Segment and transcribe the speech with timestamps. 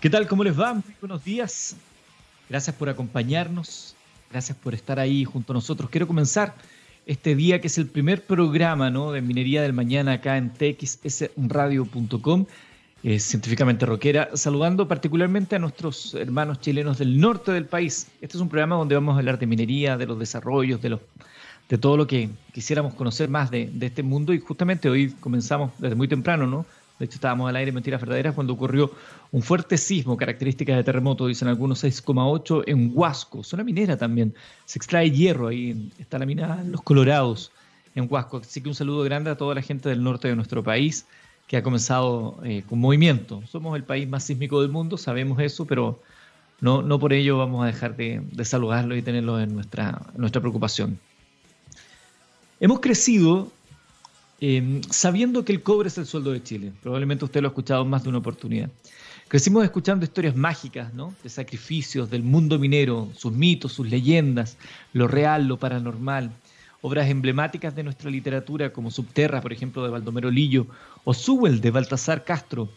[0.00, 0.26] ¿Qué tal?
[0.26, 0.72] ¿Cómo les va?
[0.72, 1.76] Muy buenos días.
[2.48, 3.94] Gracias por acompañarnos.
[4.30, 5.90] Gracias por estar ahí junto a nosotros.
[5.90, 6.54] Quiero comenzar
[7.04, 9.12] este día que es el primer programa ¿no?
[9.12, 12.46] de Minería del Mañana acá en txsradio.com,
[13.02, 18.06] eh, científicamente rockera, saludando particularmente a nuestros hermanos chilenos del norte del país.
[18.22, 21.00] Este es un programa donde vamos a hablar de minería, de los desarrollos, de, los,
[21.68, 25.72] de todo lo que quisiéramos conocer más de, de este mundo y justamente hoy comenzamos
[25.78, 26.64] desde muy temprano, ¿no?
[27.00, 28.92] De hecho, estábamos al aire Mentiras Verdaderas cuando ocurrió
[29.32, 34.34] un fuerte sismo, características de terremoto, dicen algunos 6,8 en Huasco, zona minera también.
[34.66, 37.52] Se extrae hierro ahí, está la mina Los Colorados
[37.94, 38.36] en Huasco.
[38.36, 41.06] Así que un saludo grande a toda la gente del norte de nuestro país
[41.46, 43.42] que ha comenzado eh, con movimiento.
[43.50, 46.02] Somos el país más sísmico del mundo, sabemos eso, pero
[46.60, 51.00] no, no por ello vamos a dejar de, de y tenerlo en nuestra, nuestra preocupación.
[52.60, 53.50] Hemos crecido
[54.40, 56.72] eh, sabiendo que el cobre es el sueldo de Chile.
[56.82, 58.70] Probablemente usted lo ha escuchado más de una oportunidad.
[59.28, 61.14] Crecimos escuchando historias mágicas, ¿no?
[61.22, 64.56] De sacrificios del mundo minero, sus mitos, sus leyendas,
[64.92, 66.32] lo real, lo paranormal.
[66.82, 70.66] Obras emblemáticas de nuestra literatura como Subterra, por ejemplo, de Baldomero Lillo,
[71.04, 72.70] o Sewell de Baltasar Castro,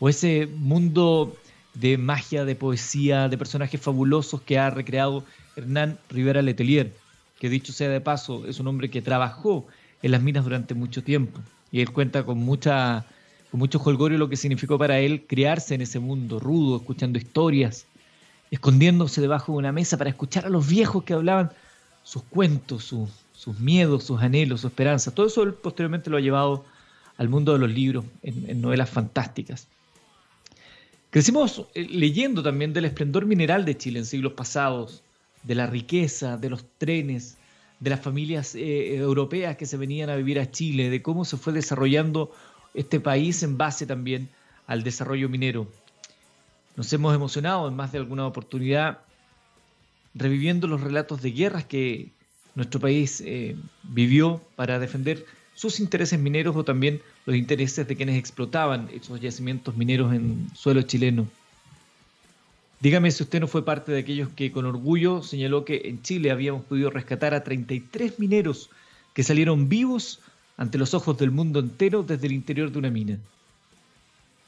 [0.00, 1.36] o ese mundo
[1.74, 6.92] de magia, de poesía, de personajes fabulosos que ha recreado Hernán Rivera Letelier,
[7.38, 9.66] que dicho sea de paso, es un hombre que trabajó
[10.02, 11.40] en las minas durante mucho tiempo.
[11.70, 13.06] Y él cuenta con mucha
[13.50, 17.84] con mucho jolgorio lo que significó para él criarse en ese mundo rudo, escuchando historias,
[18.50, 21.50] escondiéndose debajo de una mesa para escuchar a los viejos que hablaban
[22.02, 25.14] sus cuentos, sus miedos, sus anhelos, su esperanza.
[25.14, 26.64] Todo eso posteriormente lo ha llevado
[27.18, 29.68] al mundo de los libros, en, en novelas fantásticas.
[31.10, 35.02] Crecimos eh, leyendo también del esplendor mineral de Chile en siglos pasados,
[35.42, 37.36] de la riqueza, de los trenes,
[37.82, 41.36] de las familias eh, europeas que se venían a vivir a Chile, de cómo se
[41.36, 42.30] fue desarrollando
[42.74, 44.28] este país en base también
[44.68, 45.66] al desarrollo minero.
[46.76, 49.00] Nos hemos emocionado en más de alguna oportunidad
[50.14, 52.12] reviviendo los relatos de guerras que
[52.54, 58.16] nuestro país eh, vivió para defender sus intereses mineros o también los intereses de quienes
[58.16, 61.26] explotaban esos yacimientos mineros en suelo chileno.
[62.82, 66.32] Dígame si usted no fue parte de aquellos que con orgullo señaló que en Chile
[66.32, 68.70] habíamos podido rescatar a 33 mineros
[69.14, 70.18] que salieron vivos
[70.56, 73.18] ante los ojos del mundo entero desde el interior de una mina.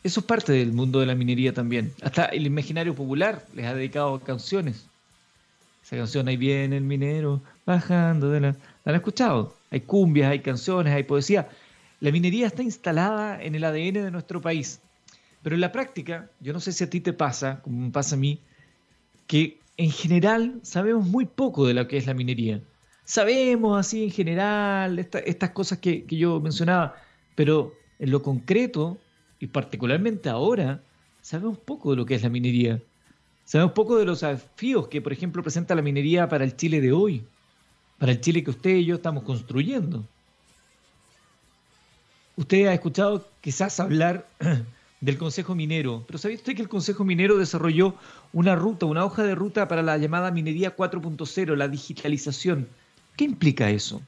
[0.03, 1.93] Eso es parte del mundo de la minería también.
[2.03, 4.85] Hasta el imaginario popular les ha dedicado canciones.
[5.85, 8.57] Esa canción, ahí viene el minero bajando de la...
[8.85, 9.55] ¿La han escuchado?
[9.71, 11.49] Hay cumbias, hay canciones, hay poesía.
[12.01, 14.81] La minería está instalada en el ADN de nuestro país.
[15.45, 18.17] Pero en la práctica, yo no sé si a ti te pasa, como me pasa
[18.17, 18.41] a mí,
[19.27, 22.63] que en general sabemos muy poco de lo que es la minería.
[23.05, 26.95] Sabemos así en general estas cosas que, que yo mencionaba,
[27.35, 28.97] pero en lo concreto,
[29.39, 30.81] y particularmente ahora,
[31.21, 32.81] sabemos poco de lo que es la minería.
[33.45, 36.93] Sabemos poco de los desafíos que, por ejemplo, presenta la minería para el Chile de
[36.93, 37.23] hoy,
[37.99, 40.07] para el Chile que usted y yo estamos construyendo.
[42.35, 44.27] Usted ha escuchado quizás hablar
[45.05, 46.03] del Consejo Minero.
[46.07, 47.95] Pero ¿sabía usted que el Consejo Minero desarrolló
[48.33, 52.67] una ruta, una hoja de ruta para la llamada minería 4.0, la digitalización?
[53.15, 54.01] ¿Qué implica eso?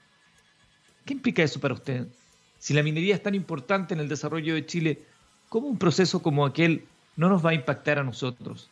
[1.04, 2.06] ¿Qué implica eso para usted?
[2.58, 5.02] Si la minería es tan importante en el desarrollo de Chile,
[5.50, 6.86] ¿cómo un proceso como aquel
[7.16, 8.70] no nos va a impactar a nosotros?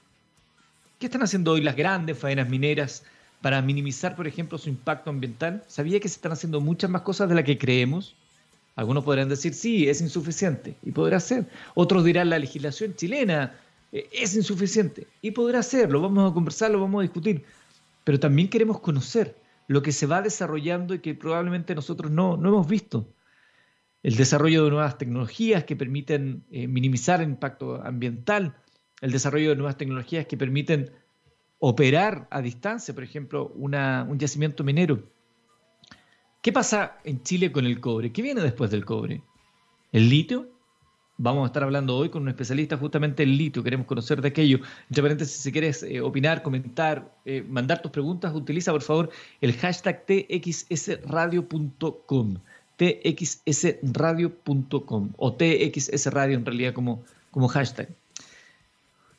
[0.98, 3.04] ¿Qué están haciendo hoy las grandes faenas mineras
[3.42, 5.62] para minimizar, por ejemplo, su impacto ambiental?
[5.68, 8.16] ¿Sabía que se están haciendo muchas más cosas de las que creemos?
[8.76, 11.46] Algunos podrán decir, sí, es insuficiente, y podrá ser.
[11.74, 13.54] Otros dirán, la legislación chilena
[13.92, 17.44] eh, es insuficiente, y podrá ser, lo vamos a conversar, lo vamos a discutir.
[18.02, 19.36] Pero también queremos conocer
[19.68, 23.08] lo que se va desarrollando y que probablemente nosotros no, no hemos visto.
[24.02, 28.56] El desarrollo de nuevas tecnologías que permiten eh, minimizar el impacto ambiental,
[29.00, 30.90] el desarrollo de nuevas tecnologías que permiten
[31.58, 35.13] operar a distancia, por ejemplo, una, un yacimiento minero
[36.44, 38.12] ¿Qué pasa en Chile con el cobre?
[38.12, 39.22] ¿Qué viene después del cobre?
[39.92, 40.50] ¿El litio?
[41.16, 43.62] Vamos a estar hablando hoy con un especialista justamente en litio.
[43.62, 44.58] Queremos conocer de aquello.
[44.90, 49.08] Entre paréntesis, si quieres eh, opinar, comentar, eh, mandar tus preguntas, utiliza por favor
[49.40, 52.34] el hashtag txsradio.com.
[52.76, 57.88] txsradio.com o txsradio en realidad como, como hashtag.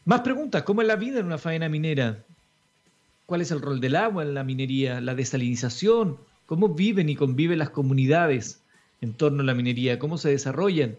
[0.06, 0.62] Más preguntas.
[0.62, 2.24] ¿Cómo es la vida en una faena minera?
[3.25, 5.01] ¿Cuál es el rol del agua en la minería?
[5.01, 6.19] ¿La desalinización?
[6.45, 8.62] Cómo viven y conviven las comunidades
[9.01, 10.95] en torno a la minería, cómo se desarrollan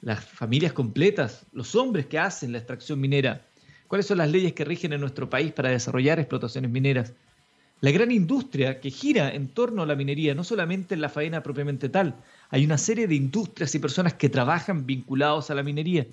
[0.00, 3.46] las familias completas, los hombres que hacen la extracción minera,
[3.88, 7.12] cuáles son las leyes que rigen en nuestro país para desarrollar explotaciones mineras.
[7.80, 11.42] La gran industria que gira en torno a la minería, no solamente en la faena
[11.42, 12.16] propiamente tal,
[12.50, 16.06] hay una serie de industrias y personas que trabajan vinculados a la minería.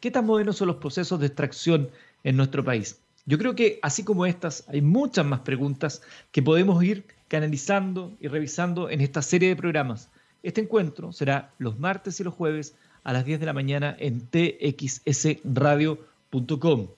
[0.00, 1.90] ¿Qué tan modernos son los procesos de extracción
[2.24, 3.00] en nuestro país?
[3.24, 8.28] Yo creo que así como estas, hay muchas más preguntas que podemos ir canalizando y
[8.28, 10.10] revisando en esta serie de programas.
[10.42, 12.74] Este encuentro será los martes y los jueves
[13.04, 16.88] a las 10 de la mañana en txsradio.com.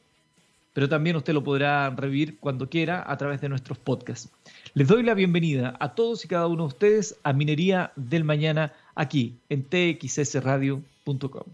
[0.75, 4.31] Pero también usted lo podrá revivir cuando quiera a través de nuestros podcasts.
[4.75, 8.73] Les doy la bienvenida a todos y cada uno de ustedes a Minería del Mañana
[8.95, 11.45] aquí en txsradio.com.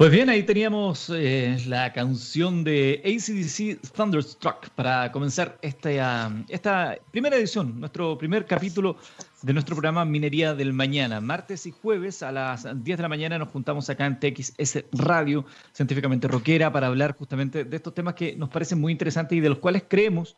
[0.00, 7.36] Pues bien, ahí teníamos eh, la canción de ACDC Thunderstruck para comenzar esta, esta primera
[7.36, 8.96] edición, nuestro primer capítulo
[9.42, 11.20] de nuestro programa Minería del Mañana.
[11.20, 15.44] Martes y jueves a las 10 de la mañana nos juntamos acá en TXS Radio,
[15.74, 19.50] científicamente rockera, para hablar justamente de estos temas que nos parecen muy interesantes y de
[19.50, 20.34] los cuales creemos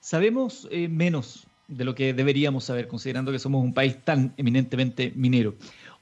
[0.00, 5.12] sabemos eh, menos de lo que deberíamos saber, considerando que somos un país tan eminentemente
[5.14, 5.54] minero.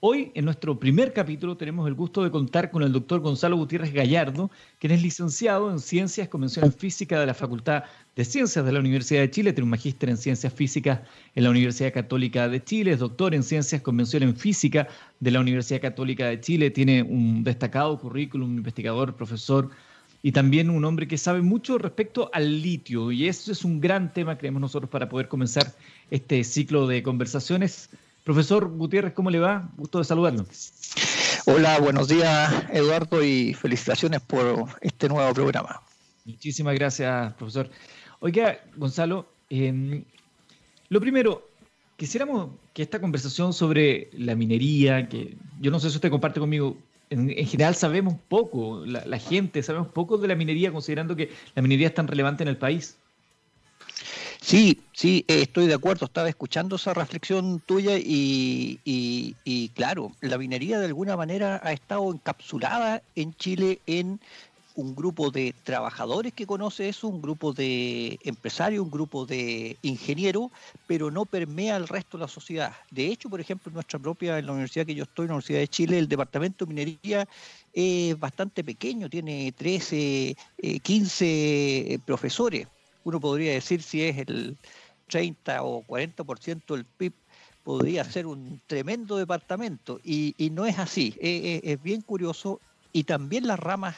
[0.04, 3.92] Hoy, en nuestro primer capítulo, tenemos el gusto de contar con el doctor Gonzalo Gutiérrez
[3.92, 4.50] Gallardo,
[4.80, 7.84] quien es licenciado en Ciencias, Convención en Física de la Facultad
[8.16, 11.02] de Ciencias de la Universidad de Chile, tiene un magíster en Ciencias Físicas
[11.36, 14.88] en la Universidad Católica de Chile, es doctor en Ciencias, Convención en Física
[15.20, 19.70] de la Universidad Católica de Chile, tiene un destacado currículum, investigador, profesor
[20.20, 23.12] y también un hombre que sabe mucho respecto al litio.
[23.12, 25.72] Y eso es un gran tema, creemos nosotros, para poder comenzar
[26.10, 27.88] este ciclo de conversaciones.
[28.24, 29.68] Profesor Gutiérrez, ¿cómo le va?
[29.76, 30.46] Gusto de saludarlo.
[31.46, 35.82] Hola, buenos días Eduardo y felicitaciones por este nuevo programa.
[36.24, 37.68] Muchísimas gracias, profesor.
[38.20, 40.04] Oiga, Gonzalo, em,
[40.88, 41.48] lo primero,
[41.96, 46.76] quisiéramos que esta conversación sobre la minería, que yo no sé si usted comparte conmigo,
[47.10, 51.62] en, general sabemos poco, la, la, gente sabemos poco de la minería, considerando que la
[51.62, 52.96] minería es tan relevante en el país.
[54.42, 56.04] Sí, sí, eh, estoy de acuerdo.
[56.06, 62.12] Estaba escuchando esa reflexión tuya y, y, claro, la minería de alguna manera ha estado
[62.12, 64.20] encapsulada en Chile en
[64.74, 70.50] un grupo de trabajadores que conoce eso, un grupo de empresarios, un grupo de ingenieros,
[70.88, 72.72] pero no permea al resto de la sociedad.
[72.90, 75.34] De hecho, por ejemplo, en nuestra propia, en la universidad que yo estoy, en la
[75.34, 77.28] Universidad de Chile, el departamento de minería
[77.72, 80.36] es bastante pequeño, tiene 13,
[80.82, 82.66] 15 eh, profesores
[83.04, 84.56] uno podría decir si es el
[85.08, 87.12] 30 o 40% del PIB,
[87.62, 90.00] podría ser un tremendo departamento.
[90.02, 92.60] Y, no es así, es, bien curioso.
[92.92, 93.96] Y también las ramas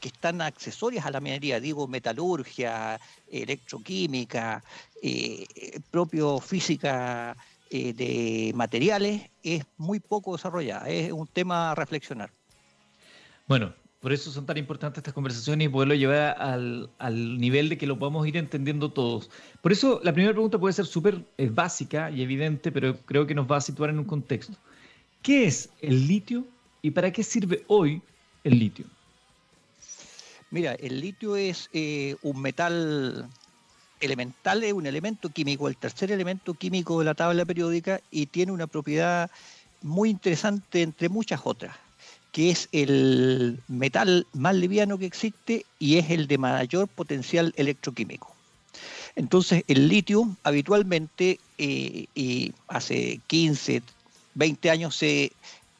[0.00, 3.00] que están accesorias a la minería, digo metalurgia,
[3.30, 4.64] electroquímica,
[5.02, 5.46] eh,
[5.90, 7.36] propio física
[7.70, 12.30] eh, de materiales, es muy poco desarrollada, es un tema a reflexionar.
[13.46, 17.86] Bueno, por eso son tan importantes estas conversaciones y poderlo llevar al, nivel de que
[17.86, 19.30] lo podamos ir entendiendo todos.
[19.60, 23.34] Por eso la primera pregunta puede ser súper eh, básica y evidente, pero creo que
[23.36, 24.54] nos va a situar en un contexto.
[25.22, 26.44] ¿Qué es el litio
[26.82, 28.02] y para qué sirve hoy
[28.42, 28.86] el litio?
[30.50, 33.28] Mira, el litio es eh, un metal
[34.00, 38.50] elemental, es un elemento químico, el tercer elemento químico de la tabla periódica y tiene
[38.50, 39.30] una propiedad
[39.80, 41.76] muy interesante entre muchas otras
[42.32, 48.34] que es el metal más liviano que existe y es el de mayor potencial electroquímico.
[49.14, 53.82] Entonces, el litio habitualmente, eh, y hace 15,
[54.34, 55.32] 20 años, se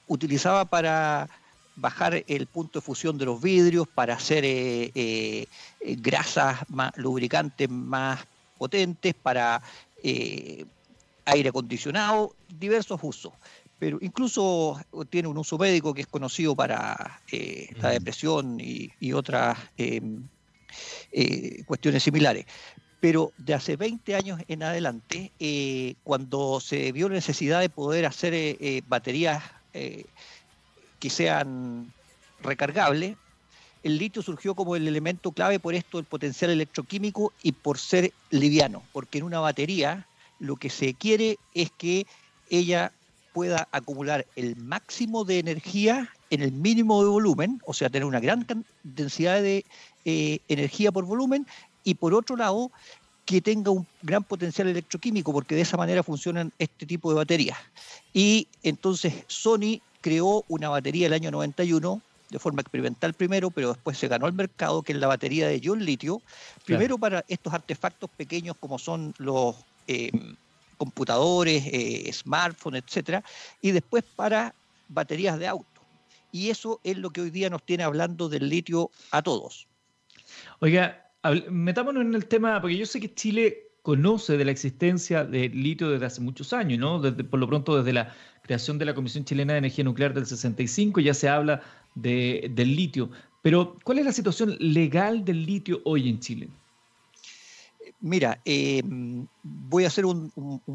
[0.06, 1.30] utilizaba para
[1.76, 5.46] bajar el punto de fusión de los vidrios, para hacer eh, eh,
[5.80, 8.20] grasas más, lubricantes más
[8.58, 9.62] potentes, para
[11.24, 13.32] aire acondicionado, diversos usos
[13.82, 19.58] pero incluso tiene un uso médico que es conocido para eh, la depresión y, otras
[19.76, 20.22] em,
[21.10, 22.46] eh, cuestiones similares.
[23.00, 28.06] Pero de hace 20 años en adelante, eh, cuando se vio la necesidad de poder
[28.06, 31.92] hacer baterías que sean
[32.40, 33.16] recargables,
[33.82, 38.12] el litio surgió como el elemento clave por esto del potencial electroquímico y por ser
[38.30, 40.06] liviano, porque en una batería
[40.38, 42.06] lo que se quiere es que
[42.48, 42.92] ella
[43.32, 48.20] pueda acumular el máximo de energía en el mínimo de volumen, o sea, tener una
[48.20, 48.46] gran
[48.82, 49.64] densidad de
[50.04, 51.46] eh, energía por volumen,
[51.84, 52.70] y por otro lado,
[53.24, 57.58] que tenga un gran potencial electroquímico, porque de esa manera funcionan este tipo de baterías.
[58.12, 63.98] Y entonces Sony creó una batería el año 91 de forma experimental primero, pero después
[63.98, 66.22] se ganó el mercado, que es la batería de ion litio,
[66.64, 69.54] primero para estos artefactos pequeños como son los
[69.86, 70.10] eh,
[70.82, 73.22] computadores, eh, smartphones, etcétera,
[73.60, 74.52] y después para
[74.88, 75.80] baterías de auto.
[76.32, 79.68] Y eso es lo que hoy día nos tiene hablando del litio a todos.
[80.58, 81.08] Oiga,
[81.48, 85.88] metámonos en el tema, porque yo sé que Chile conoce de la existencia de litio
[85.88, 87.00] desde hace muchos años, ¿no?
[87.30, 88.12] por lo pronto, desde la
[88.42, 91.62] creación de la Comisión Chilena de Energía Nuclear del 65 ya se habla
[91.94, 93.10] del litio.
[93.40, 96.48] Pero, ¿cuál es la situación legal del litio hoy en Chile?
[98.04, 98.82] Mira, eh,
[99.44, 100.32] voy a hacer un,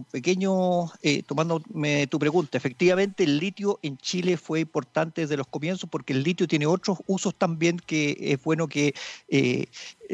[0.09, 2.57] pequeño, eh, tomándome tu pregunta.
[2.57, 6.99] Efectivamente, el litio en Chile fue importante desde los comienzos porque el litio tiene otros
[7.05, 8.93] usos también que es bueno que
[9.27, 9.65] eh,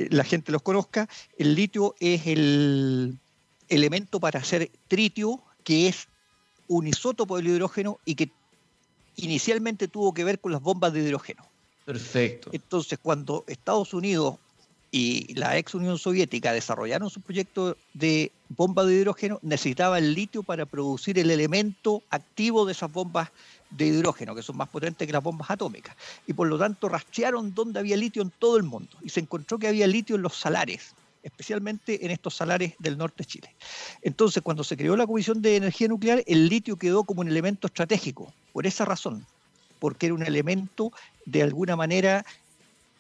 [0.10, 1.08] la gente los conozca.
[1.38, 3.20] El litio es el
[3.70, 6.08] elemento para hacer tritio, que es
[6.68, 8.32] un isótopo del hidrógeno y que
[9.18, 11.46] inicialmente tuvo que ver con las bombas de hidrógeno.
[11.86, 12.50] Perfecto.
[12.54, 14.38] Entonces, cuando Estados Unidos
[14.96, 20.44] y la ex Unión Soviética desarrollaron su proyecto de bomba de hidrógeno, necesitaba el litio
[20.44, 23.30] para producir el elemento activo de esas bombas
[23.72, 25.96] de hidrógeno, que son más potentes que las bombas atómicas.
[26.28, 28.96] Y por lo tanto rastrearon dónde había litio en todo el mundo.
[29.02, 33.24] Y se encontró que había litio en los salares, especialmente en estos salares del norte
[33.24, 33.56] de Chile.
[34.04, 37.66] Entonces, cuando se creó la Comisión de Energía Nuclear, el litio quedó como un elemento
[37.66, 39.26] estratégico, por esa razón,
[39.80, 40.92] porque era un elemento
[41.26, 42.24] de alguna manera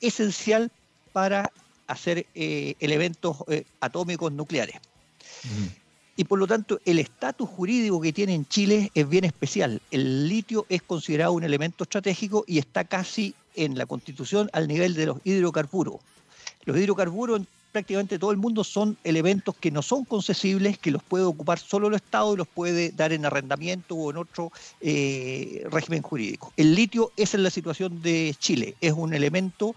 [0.01, 0.71] esencial
[1.11, 1.51] para
[1.87, 4.75] hacer eh, elementos eh, atómicos nucleares.
[6.15, 9.81] Y por lo tanto, el estatus jurídico que tiene en Chile es bien especial.
[9.91, 14.93] El litio es considerado un elemento estratégico y está casi en la constitución al nivel
[14.93, 15.95] de los hidrocarburos.
[16.65, 21.03] Los hidrocarburos en prácticamente todo el mundo son elementos que no son concesibles, que los
[21.03, 25.65] puede ocupar solo el Estado y los puede dar en arrendamiento o en otro eh,
[25.69, 26.53] régimen jurídico.
[26.55, 29.75] El litio es en la situación de Chile, es un elemento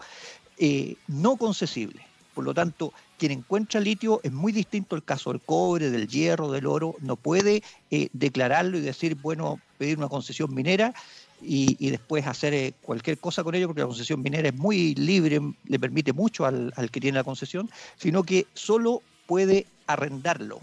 [0.59, 2.07] eh, no concesible.
[2.35, 6.51] Por lo tanto, quien encuentra litio es muy distinto al caso del cobre, del hierro,
[6.51, 6.97] del oro.
[7.01, 10.93] No puede eh, declararlo y decir, bueno, pedir una concesión minera
[11.43, 15.41] y, después hacer eh, cualquier cosa con ello, porque la concesión minera es muy libre,
[15.67, 20.61] le permite mucho al, que tiene la concesión, sino que solo puede arrendarlo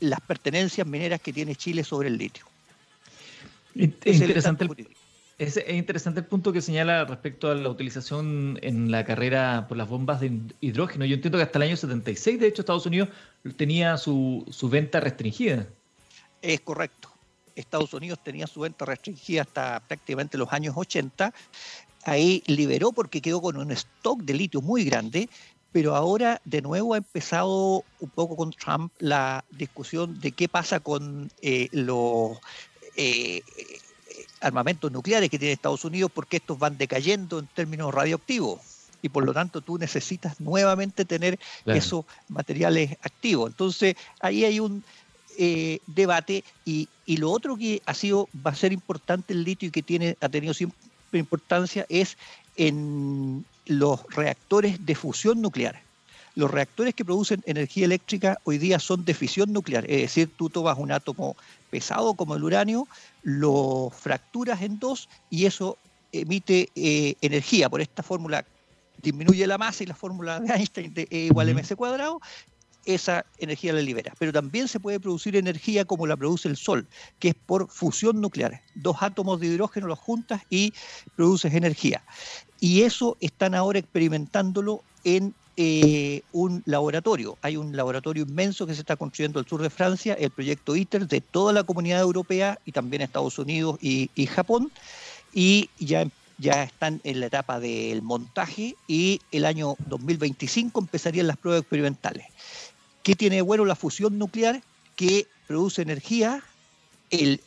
[0.00, 2.44] las pertenencias mineras que tiene Chile sobre el litio.
[3.74, 4.86] Es interesante el,
[5.38, 9.88] es, interesante el punto que señala respecto a la utilización en la carrera por las
[9.88, 11.04] bombas de hidrógeno.
[11.04, 13.08] Yo entiendo que hasta el año 76, de hecho, Estados Unidos
[13.56, 15.66] tenía su, venta restringida.
[16.42, 17.10] Es correcto.
[17.54, 21.32] Estados Unidos tenía su venta restringida hasta prácticamente los años 80.
[22.04, 25.28] Ahí liberó porque quedó con un stock de litio muy grande,
[25.70, 30.80] pero ahora de nuevo ha empezado un poco con Trump la discusión de qué pasa
[30.80, 32.38] con eh, los
[32.96, 33.42] eh,
[34.42, 38.60] armamentos nucleares que tiene Estados Unidos porque estos van decayendo en términos radioactivos
[39.02, 43.50] y por lo tanto tú necesitas nuevamente tener esos materiales activos.
[43.50, 44.84] Entonces ahí hay un
[45.38, 49.70] eh, debate y, lo otro que ha sido va a ser importante el litio y
[49.70, 50.78] que tiene ha tenido siempre
[51.12, 52.16] importancia es
[52.56, 55.82] en los reactores de fusión nuclear.
[56.34, 60.48] Los reactores que producen energía eléctrica hoy día son de fisión nuclear, es decir, tú
[60.48, 61.36] tomas un átomo
[61.70, 62.88] pesado como el uranio,
[63.22, 65.76] lo fracturas en dos y eso
[66.12, 67.68] emite eh, energía.
[67.68, 68.44] Por esta fórmula
[69.02, 72.20] disminuye la masa y la fórmula de Einstein de E igual a mc cuadrado,
[72.84, 74.12] esa energía la libera.
[74.18, 76.86] Pero también se puede producir energía como la produce el Sol,
[77.18, 78.60] que es por fusión nuclear.
[78.74, 80.72] Dos átomos de hidrógeno los juntas y
[81.16, 82.02] produces energía.
[82.60, 87.36] Y eso están ahora experimentándolo en eh, un laboratorio.
[87.42, 91.06] Hay un laboratorio inmenso que se está construyendo al sur de Francia, el proyecto ITER
[91.06, 94.72] de toda la comunidad europea y también Estados Unidos y, Japón.
[95.34, 96.06] Y ya,
[96.38, 102.26] ya están en la etapa del montaje y el año 2025 empezarían las pruebas experimentales.
[103.02, 104.62] ¿Qué tiene bueno la fusión nuclear?
[104.96, 106.42] Que produce energía,
[107.10, 107.42] el,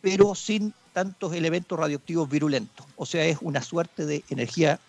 [0.00, 2.86] pero sin tantos elementos radioactivos virulentos.
[2.96, 4.80] O sea, es una suerte de energía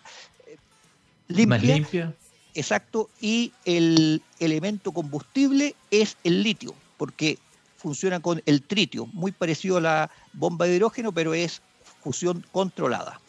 [1.28, 2.14] eh, Más limpia
[2.54, 7.38] exacto, y el elemento combustible es el litio, porque
[7.76, 11.60] funciona con el tritio, muy parecido a la bomba de hidrógeno, pero es
[12.02, 13.20] fusión controlada.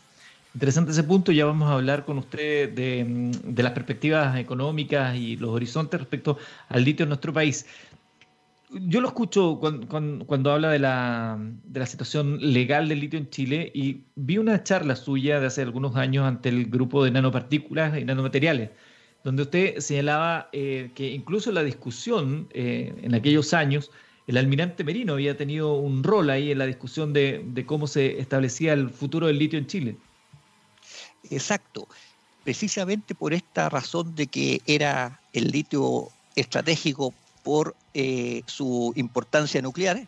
[0.54, 5.50] Interesante ese punto, ya vamos a hablar con usted de, las perspectivas económicas y los
[5.50, 6.38] horizontes respecto
[6.70, 7.66] al litio en nuestro país.
[8.70, 13.70] Yo lo escucho cuando, habla de la, de la, situación legal del litio en Chile
[13.76, 18.06] y vi una charla suya de hace algunos años ante el grupo de nanopartículas y
[18.06, 18.70] nanomateriales
[19.26, 23.90] donde usted señalaba eh, que incluso la discusión eh, en aquellos años,
[24.28, 28.74] el almirante Merino había tenido un rol ahí en la discusión de, cómo se establecía
[28.74, 29.98] el futuro del litio en Chile.
[31.32, 31.88] Exacto,
[32.44, 40.08] precisamente por esta razón de que era el litio estratégico por eh, su importancia nuclear,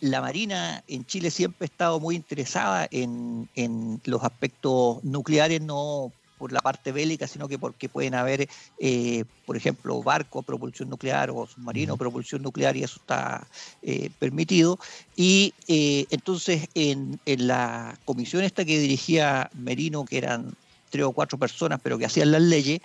[0.00, 6.12] la Marina en Chile siempre ha estado muy interesada en, en, los aspectos nucleares, no
[6.42, 8.48] por la parte bélica, sino que porque pueden haber,
[8.80, 13.46] eh, por ejemplo, barcos a propulsión nuclear o submarinos a propulsión nuclear y eso está
[13.80, 14.76] eh, permitido.
[15.14, 20.56] Y eh, entonces en, en, la comisión esta que dirigía Merino, que eran
[20.90, 22.80] tres o cuatro personas, pero que hacían las leyes,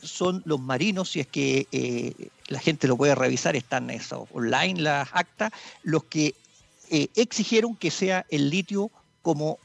[0.00, 5.10] son los marinos, si es que la gente lo puede revisar, están eso, online las
[5.12, 6.34] actas, los que
[6.88, 9.58] exigieron que sea el litio como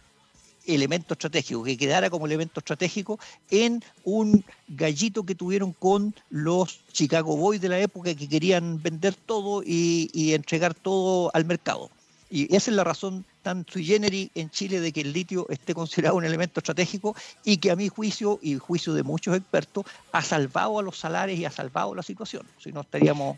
[0.66, 7.36] elemento estratégico, que quedara como elemento estratégico en un gallito que tuvieron con los Chicago
[7.38, 11.90] Boys de la época que querían vender todo y, entregar todo al mercado.
[12.30, 15.74] Y esa es la razón tan sui generis en Chile de que el litio esté
[15.74, 20.22] considerado un elemento estratégico y que a mi juicio y juicio de muchos expertos ha
[20.22, 22.44] salvado a los salares y ha salvado la situación.
[22.58, 23.38] Si no estaríamos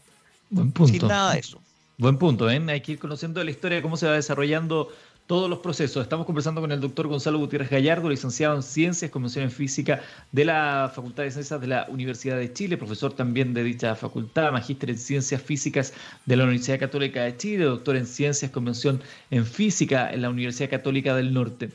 [0.85, 1.59] sin nada de eso.
[1.97, 2.61] Buen punto, ¿eh?
[2.69, 4.89] hay que ir conociendo la historia de cómo se va desarrollando
[5.27, 6.03] todos los procesos.
[6.03, 10.01] Estamos conversando con el doctor Gonzalo Gutiérrez Gallardo, licenciado en Ciencias, Convención en Física
[10.31, 14.51] de la Facultad de Ciencias de la Universidad de Chile, profesor también de dicha facultad,
[14.51, 15.93] magíster en Ciencias Físicas
[16.25, 19.01] de la Universidad Católica de Chile, doctor en Ciencias, Convención
[19.31, 21.69] en Física en la Universidad Católica del Norte.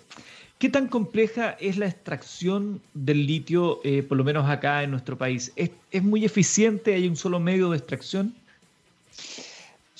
[0.58, 5.16] ¿Qué tan compleja es la extracción del litio, eh, por lo menos acá en nuestro
[5.16, 5.52] país?
[5.54, 6.94] ¿Es, ¿Es muy eficiente?
[6.94, 8.34] ¿Hay un solo medio de extracción?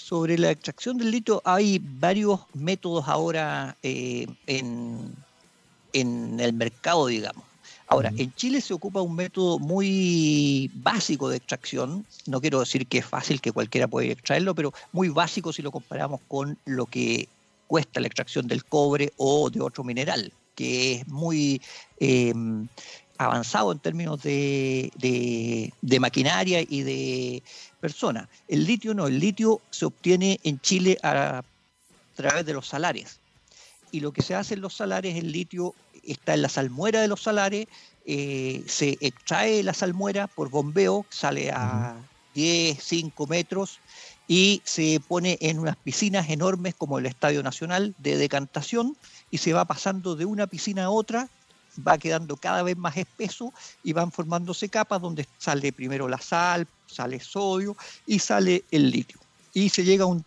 [0.09, 5.13] Sobre la extracción del litio hay varios métodos ahora eh, en,
[5.93, 7.45] el mercado, digamos.
[7.89, 12.07] Ahora, en Chile se ocupa un método muy básico de extracción.
[12.25, 15.71] No quiero decir que es fácil, que cualquiera puede extraerlo, pero muy básico si lo
[15.71, 17.29] comparamos con lo que
[17.67, 21.61] cuesta la extracción del cobre o de otro mineral, que es muy
[22.01, 22.33] eh,
[23.19, 27.43] avanzado en términos de, maquinaria y de
[27.79, 28.29] personas.
[28.49, 31.43] El litio no, el litio se obtiene en Chile a,
[32.15, 33.21] través de los salares.
[33.91, 37.09] Y lo que se hace en los salares, el litio está en la salmuera de
[37.09, 37.67] los salares,
[38.07, 41.97] eh, se extrae la salmuera por bombeo, sale a
[42.35, 43.79] 10, 5 metros
[44.27, 48.97] y se pone en unas piscinas enormes como el Estadio Nacional de decantación
[49.31, 51.29] y se va pasando de una piscina a otra
[51.87, 56.67] va quedando cada vez más espeso y van formándose capas donde sale primero la sal,
[56.87, 59.19] sale sodio y sale el litio.
[59.55, 60.25] Y se llega a un,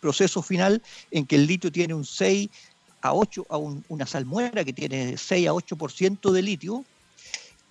[0.00, 2.50] proceso final en que el litio tiene un 6
[3.00, 6.84] a 8, a una salmuera que tiene 6 a 8% de litio,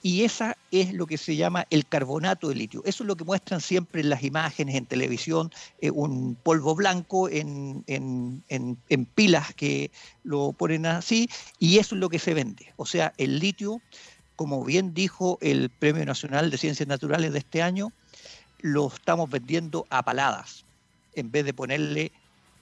[0.01, 2.81] y esa es lo que se llama el carbonato de litio.
[2.85, 7.29] Eso es lo que muestran siempre en las imágenes, en televisión, eh, un polvo blanco
[7.29, 7.83] en,
[9.15, 9.91] pilas que
[10.23, 12.73] lo ponen así, y eso es lo que se vende.
[12.77, 13.81] O sea, el litio,
[14.35, 17.91] como bien dijo el Premio Nacional de Ciencias Naturales de este año,
[18.61, 20.63] lo estamos vendiendo a paladas,
[21.13, 22.11] en vez de ponerle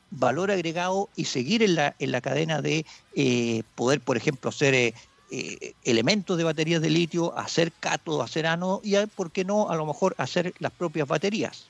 [0.10, 4.74] valor agregado y seguir en la, en la cadena de eh, poder, por ejemplo, hacer
[4.74, 4.94] eh,
[5.30, 9.76] eh, elementos de baterías de litio, hacer cátodo, hacer ánodo y, ¿por qué no, a
[9.76, 11.68] lo mejor hacer las propias baterías?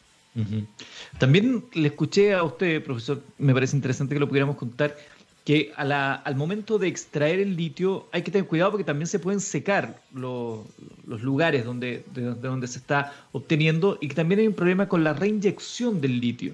[1.17, 4.95] También le escuché a usted, profesor, me parece interesante que lo pudiéramos contar,
[5.43, 9.39] que al momento de extraer el litio hay que tener cuidado porque también se pueden
[9.39, 10.67] secar los
[11.07, 15.13] lugares donde, de, donde se está obteniendo y que también hay un problema con la
[15.13, 16.53] reinyección del litio.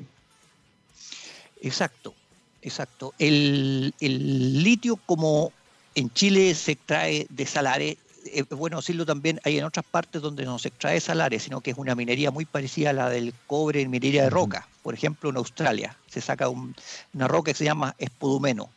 [1.62, 2.13] Exacto,
[2.62, 3.13] exacto.
[3.20, 5.52] El, el litio como
[5.96, 7.98] en Chile se extrae de salares,
[8.32, 11.72] es bueno decirlo también, hay en otras partes donde no se extrae salares, sino que
[11.72, 14.68] es una minería muy parecida a la del cobre en minería de roca.
[14.82, 18.70] Por ejemplo, en Australia se saca una roca que se llama espodumeno.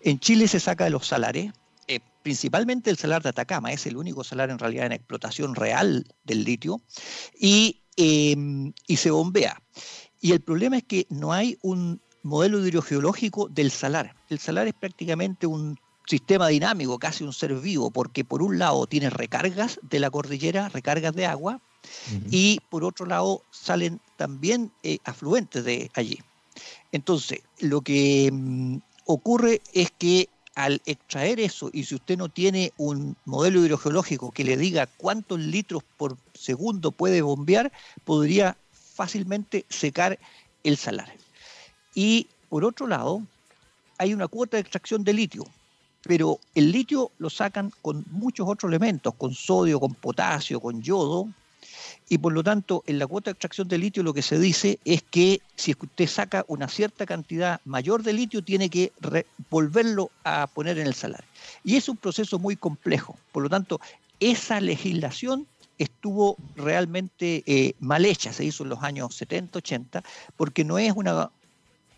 [0.00, 1.52] En Chile se saca de los salares,
[1.88, 6.06] eh, principalmente el salar de Atacama, es el único salar en realidad en explotación real
[6.24, 6.80] del litio,
[7.38, 9.60] y, em, y se bombea.
[10.20, 14.14] Y el problema es que no hay un modelo hidrogeológico del salar.
[14.28, 15.78] El salar es prácticamente un
[16.12, 20.68] sistema dinámico, casi un ser vivo, porque por un lado tiene recargas de la cordillera,
[20.68, 21.58] recargas de agua,
[22.30, 26.18] y por otro lado salen también eh, afluentes de allí.
[26.92, 32.74] Entonces, lo que mm, ocurre es que al extraer eso, y si usted no tiene
[32.76, 37.72] un modelo hidrogeológico que le diga cuántos litros por segundo puede bombear,
[38.04, 40.18] podría fácilmente secar
[40.62, 41.10] el salar.
[41.94, 43.22] Y por otro lado,
[43.96, 45.46] hay una cuota de extracción de litio,
[46.02, 51.28] pero el litio lo sacan con muchos otros elementos, con sodio, con potasio, con yodo,
[52.08, 54.78] y por lo tanto en la cuota de extracción de litio lo que se dice
[54.84, 58.92] es que si usted saca una cierta cantidad mayor de litio tiene que
[59.48, 61.24] volverlo a poner en el salar.
[61.64, 63.80] Y es un proceso muy complejo, por lo tanto
[64.20, 65.46] esa legislación
[65.78, 70.04] estuvo realmente eh, mal hecha, se hizo en los años 70, 80,
[70.36, 71.30] porque no es una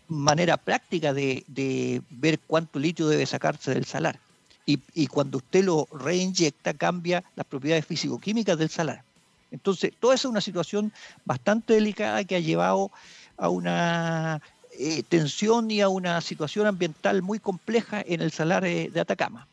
[0.07, 4.19] manera práctica de, ver cuánto litio debe sacarse del salar.
[4.65, 9.03] y, cuando usted lo reinyecta cambia las propiedades físico-químicas del salar.
[9.51, 10.91] Entonces, toda esa es una situación
[11.23, 12.91] bastante delicada que ha llevado
[13.37, 14.41] a una
[14.79, 19.47] eh, tensión y a una situación ambiental muy compleja en el salar de Atacama.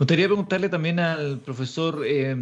[0.00, 2.34] Me gustaría preguntarle también al profesor eh,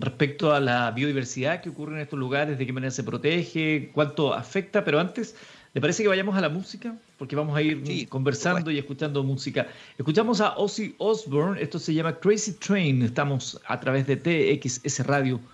[0.00, 4.34] respecto a la biodiversidad que ocurre en estos lugares, de qué manera se protege, cuánto
[4.34, 5.36] afecta, pero antes,
[5.74, 6.96] ¿le parece que vayamos a la música?
[7.18, 9.66] Porque vamos a ir conversando y escuchando música.
[9.98, 15.44] Escuchamos a Ozzy Osbourne, esto se llama Crazy Train, estamos a través de txsradio.com.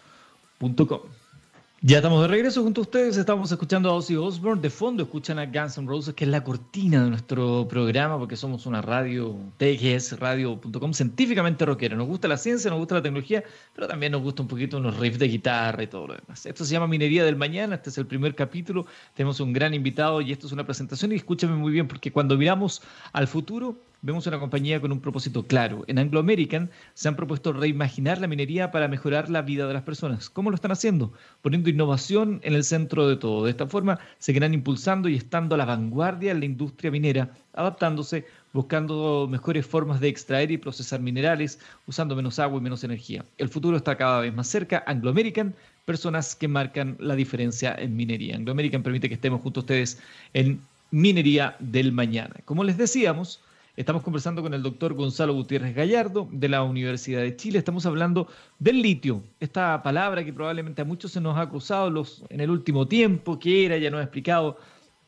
[1.82, 5.38] Ya estamos de regreso junto a ustedes, estamos escuchando a Ozzy Osbourne, de fondo escuchan
[5.38, 9.34] a Guns N' Roses, que es la cortina de nuestro programa, porque somos una radio,
[9.56, 11.96] txsradio.com, científicamente rockera.
[11.96, 14.98] Nos gusta la ciencia, nos gusta la tecnología, pero también nos gusta un poquito unos
[14.98, 16.44] riffs de guitarra y todo lo demás.
[16.44, 20.20] Esto se llama Minería del Mañana, este es el primer capítulo, tenemos un gran invitado
[20.20, 21.12] y esto es una presentación.
[21.12, 22.82] Y escúchame muy bien, porque cuando miramos
[23.14, 25.84] al futuro, vemos una compañía con un propósito claro.
[25.86, 29.82] En Anglo American se han propuesto reimaginar la minería para mejorar la vida de las
[29.82, 30.30] personas.
[30.30, 31.12] ¿Cómo lo están haciendo?
[31.42, 33.44] Poniendo innovación en el centro de todo.
[33.44, 38.26] De esta forma, seguirán impulsando y estando a la vanguardia en la industria minera, adaptándose,
[38.52, 43.24] buscando mejores formas de extraer y procesar minerales, usando menos agua y menos energía.
[43.38, 44.82] El futuro está cada vez más cerca.
[44.86, 48.36] Anglo American, personas que marcan la diferencia en minería.
[48.36, 50.00] Anglo American permite que estemos junto a ustedes
[50.34, 50.60] en
[50.90, 52.34] minería del mañana.
[52.44, 53.40] Como les decíamos,
[53.80, 57.58] Estamos conversando con el doctor Gonzalo Gutiérrez Gallardo de la Universidad de Chile.
[57.58, 62.40] Estamos hablando del litio, esta palabra que probablemente a muchos se nos ha cruzado en
[62.42, 64.58] el último tiempo, que era, ya nos ha explicado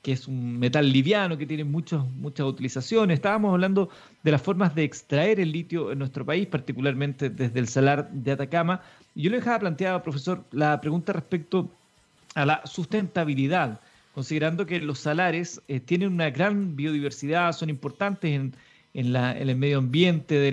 [0.00, 3.16] que es un metal liviano que tiene muchos, muchas utilizaciones.
[3.16, 3.90] Estábamos hablando
[4.22, 8.32] de las formas de extraer el litio en nuestro país, particularmente desde el salar de
[8.32, 8.80] Atacama.
[9.14, 11.68] Yo le dejaba planteada, profesor, la pregunta respecto
[12.34, 13.82] a la sustentabilidad
[14.14, 18.54] considerando que los salares eh, tienen una gran biodiversidad, son importantes en,
[18.94, 20.52] el medio ambiente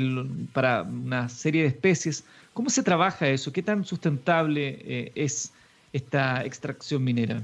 [0.53, 2.23] para una serie de especies.
[2.53, 3.51] ¿Cómo se trabaja eso?
[3.51, 5.51] ¿Qué tan sustentable eh, es
[5.91, 7.43] esta extracción minera?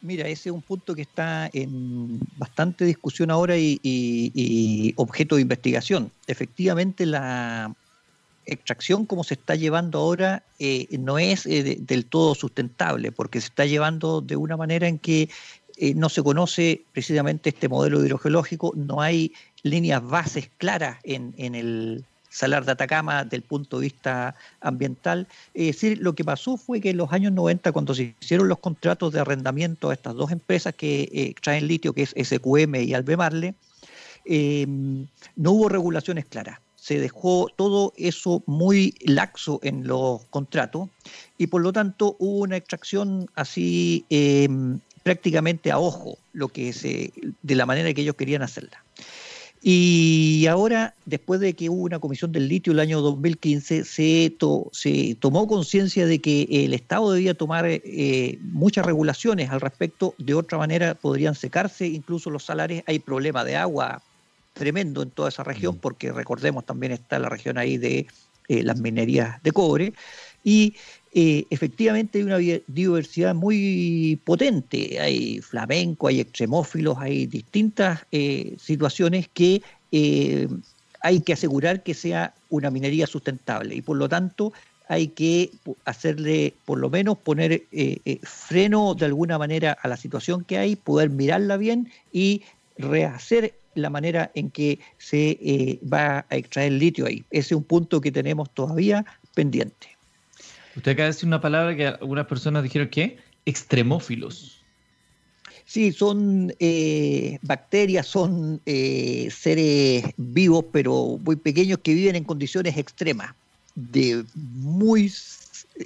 [0.00, 6.10] Mira, ese es un punto que está en bastante discusión ahora y objeto de investigación.
[6.26, 7.74] Efectivamente, la,
[8.54, 13.48] extracción como se está llevando ahora eh, no es eh, del todo sustentable, porque se
[13.48, 15.28] está llevando de una manera en que
[15.76, 19.32] eh, no se conoce precisamente este modelo hidrogeológico, no hay
[19.62, 25.26] líneas bases claras en, el salar de Atacama del punto de vista ambiental.
[25.54, 28.58] Es decir, lo que pasó fue que en los años 90, cuando se hicieron los
[28.58, 33.54] contratos de arrendamiento a estas dos empresas que extraen litio, que es SQM y Albemarle,
[35.36, 40.88] no hubo regulaciones claras se dejó todo eso muy laxo en los contratos
[41.36, 47.12] y por lo tanto hubo una extracción así em, prácticamente a ojo, lo que se,
[47.42, 48.82] de la manera que ellos querían hacerla.
[49.62, 54.34] Y ahora, después de que hubo una comisión del litio el año 2015, se,
[54.72, 60.32] se tomó conciencia de que el Estado debía tomar eh, muchas regulaciones al respecto, de
[60.32, 64.02] otra manera podrían secarse incluso los salares, hay problema de agua
[64.60, 65.78] tremendo en toda esa región, mm.
[65.78, 68.06] porque recordemos también está la región ahí de
[68.48, 69.94] eh, las minerías de cobre,
[70.44, 70.76] y
[71.14, 79.28] eh, efectivamente hay una diversidad muy potente, hay flamenco, hay extremófilos, hay distintas eh, situaciones
[79.32, 79.62] que
[81.02, 83.74] hay que asegurar que sea una minería sustentable.
[83.76, 84.52] Y por lo tanto
[84.88, 85.50] hay que
[85.86, 87.62] hacerle, por lo menos, poner
[88.22, 92.42] freno de alguna manera a la situación que hay, poder mirarla bien y
[92.76, 97.24] rehacer la manera en que se eh, va a extraer litio ahí.
[97.30, 99.04] Ese es un punto que tenemos todavía
[99.34, 99.96] pendiente.
[100.76, 104.62] Usted acaba de decir una palabra que algunas personas dijeron que extremófilos.
[105.64, 112.76] Sí, son eh, bacterias, son eh, seres vivos, pero muy pequeños que viven en condiciones
[112.76, 113.34] extremas,
[113.76, 115.12] de muy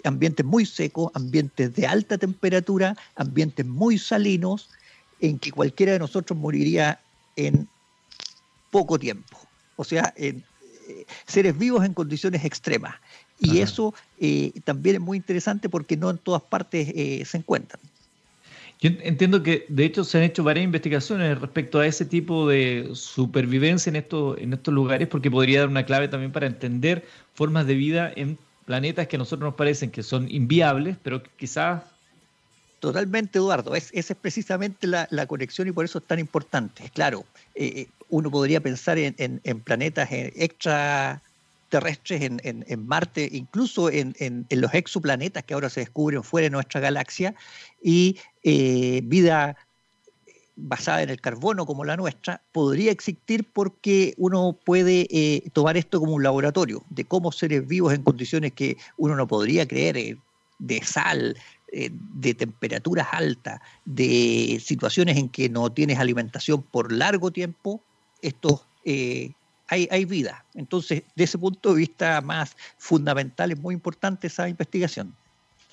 [0.04, 4.70] ambientes muy secos, ambientes de alta temperatura, ambientes muy salinos,
[5.20, 6.98] en que cualquiera de nosotros moriría
[7.36, 7.68] en
[8.74, 9.38] poco tiempo.
[9.76, 10.42] O sea, en,
[10.88, 12.96] eh, seres vivos en condiciones extremas.
[13.38, 17.80] Y eso eh, también es muy interesante porque no en todas partes eh, se encuentran.
[18.80, 22.90] Yo entiendo que de hecho se han hecho varias investigaciones respecto a ese tipo de
[22.94, 27.68] supervivencia en estos, en estos lugares porque podría dar una clave también para entender formas
[27.68, 31.82] de vida en planetas que a nosotros nos parecen que son inviables, pero quizás
[32.84, 33.74] Totalmente, Eduardo.
[33.74, 36.90] Es, esa es precisamente la, conexión y por eso es tan importante.
[36.92, 44.14] Claro, eh, uno podría pensar en, planetas extraterrestres, en, en, Marte, incluso en,
[44.50, 47.34] los exoplanetas que ahora se descubren fuera de nuestra galaxia,
[47.82, 49.56] y eh, vida
[50.54, 55.98] basada en el carbono como la nuestra, podría existir porque uno puede eh, tomar esto
[55.98, 60.16] como un laboratorio de cómo seres vivos en condiciones que uno no podría creer, eh,
[60.60, 61.36] de sal,
[61.72, 67.82] eh, de temperaturas altas, de situaciones en que no tienes alimentación por largo tiempo,
[68.26, 68.64] esto
[69.68, 70.44] hay, hay vida.
[70.54, 75.14] Entonces, de ese punto de vista más fundamental, es muy importante esa investigación.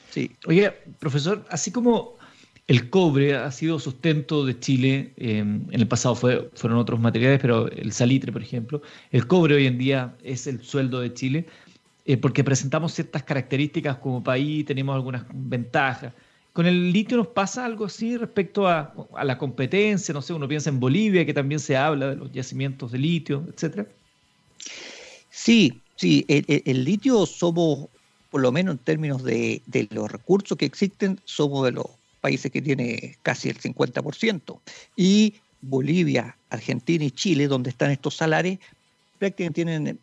[0.10, 0.32] Sí.
[0.48, 2.16] Oye, profesor, así como
[2.68, 7.40] el cobre ha sido sustento de Chile, em, en el pasado fue, fueron otros materiales,
[7.42, 11.46] pero el salitre, por ejemplo, el cobre hoy en día es el sueldo de Chile,
[12.06, 16.14] eh, porque presentamos ciertas características como país, tenemos algunas ventajas.
[16.54, 20.14] ¿Con el litio nos pasa algo así respecto a, la competencia?
[20.14, 23.46] No sé, uno piensa en Bolivia, que también se habla de los yacimientos de litio,
[23.54, 23.88] etcétera.
[25.30, 27.88] Sí, sí, el, litio somos,
[28.30, 31.86] por lo menos en términos de, de los recursos que existen, somos de los
[32.20, 34.60] países que tiene casi el 50%.
[34.98, 38.60] Y Bolivia, Argentina y Chile, donde están estos salarios,
[39.20, 40.00] prácticamente tienen,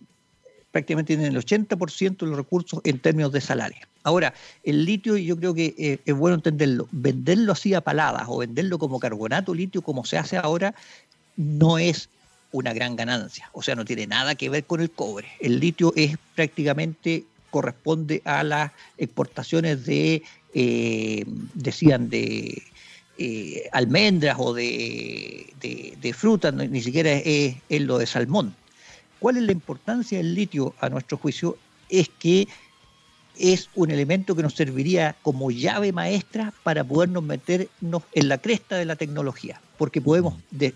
[0.70, 3.86] prácticamente tienen el 80% de los recursos en términos de salario.
[4.08, 4.32] Ahora,
[4.64, 6.88] el litio yo creo que eh, es bueno entenderlo.
[6.90, 10.74] Venderlo así a paladas o venderlo como carbonato litio como se hace ahora
[11.36, 12.08] no es
[12.52, 13.50] una gran ganancia.
[13.52, 15.28] O sea, no tiene nada que ver con el cobre.
[15.40, 20.22] El litio es prácticamente corresponde a las exportaciones de
[20.54, 22.62] eh, decían de
[23.18, 28.54] eh, almendras o de, de, frutas, ni siquiera es, lo de salmón.
[29.20, 31.58] ¿Cuál es la importancia del litio a nuestro juicio?
[31.90, 32.48] Es que
[33.38, 38.76] es un elemento que nos serviría como llave maestra para podernos meternos en la cresta
[38.76, 40.34] de la tecnología, porque podemos,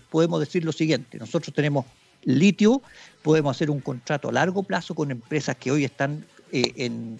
[0.09, 1.85] podemos decir lo siguiente, nosotros tenemos
[2.23, 2.81] litio,
[3.21, 7.19] podemos hacer un contrato a largo plazo con empresas que hoy están eh, en,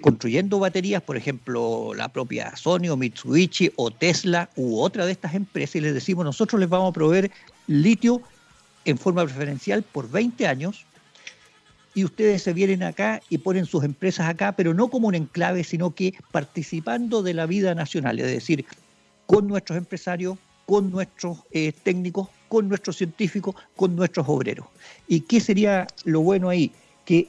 [0.00, 5.34] construyendo baterías, por ejemplo, la propia Sony o Mitsubishi o Tesla u otra de estas
[5.34, 7.30] empresas y les decimos, nosotros les vamos a proveer
[7.66, 8.22] litio
[8.84, 10.86] en forma preferencial por 20 años
[11.94, 15.64] y ustedes se vienen acá y ponen sus empresas acá, pero no como un enclave,
[15.64, 18.64] sino que participando de la vida nacional, es decir,
[19.26, 24.66] con nuestros empresarios, con nuestros eh, técnicos, con nuestros científicos, con nuestros obreros.
[25.08, 26.70] ¿Y qué sería lo bueno ahí?
[27.04, 27.28] Que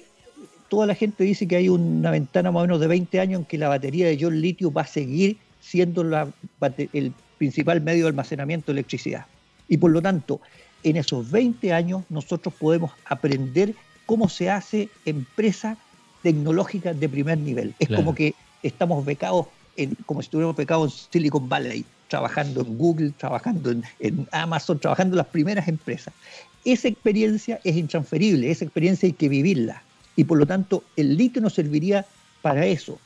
[0.69, 3.45] toda la gente dice que hay una ventana más o menos de 20 años en
[3.45, 8.67] que la batería de ion litio va a seguir siendo el principal medio de almacenamiento
[8.67, 9.26] de electricidad.
[9.67, 10.39] Y por lo tanto,
[10.84, 13.74] en esos 20 años nosotros podemos aprender
[14.05, 15.77] cómo se hace empresa
[16.23, 17.73] tecnológica de primer nivel.
[17.79, 18.33] Es como que
[18.63, 23.83] estamos becados, en, como si estuviéramos becados en Silicon Valley, trabajando en Google, trabajando en,
[23.99, 26.13] en Amazon, trabajando en las primeras empresas.
[26.65, 29.81] Esa experiencia es intransferible, esa experiencia hay que vivirla
[30.15, 32.05] y por lo tanto el litio nos serviría
[32.41, 32.99] para eso.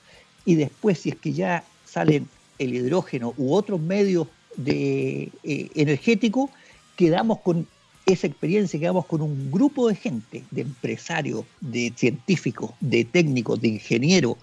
[0.43, 2.27] Y después, si es que ya salen
[2.59, 4.27] el hidrógeno u otros medios
[4.57, 6.49] de, eh, energéticos,
[6.95, 7.67] quedamos con
[8.05, 13.69] esa experiencia, quedamos con un grupo de gente, de empresarios, de científicos, de técnicos, de
[13.69, 14.37] ingenieros,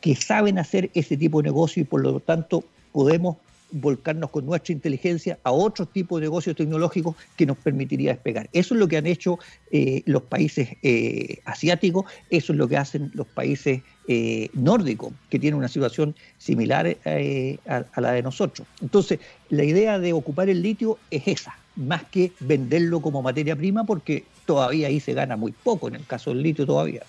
[0.00, 3.36] que saben hacer ese tipo de negocio y por lo tanto podemos
[3.72, 8.48] volcarnos con nuestra inteligencia a otro tipo de negocios tecnológicos que nos permitiría despegar.
[8.52, 9.38] Eso es lo que han hecho
[9.70, 15.38] eh, los países eh, asiáticos, eso es lo que hacen los países eh, nórdicos, que
[15.38, 18.66] tienen una situación similar a, la de nosotros.
[18.82, 23.84] Entonces, la idea de ocupar el litio es esa, más que venderlo como materia prima,
[23.84, 27.02] porque todavía ahí se gana muy poco, en el caso del litio todavía.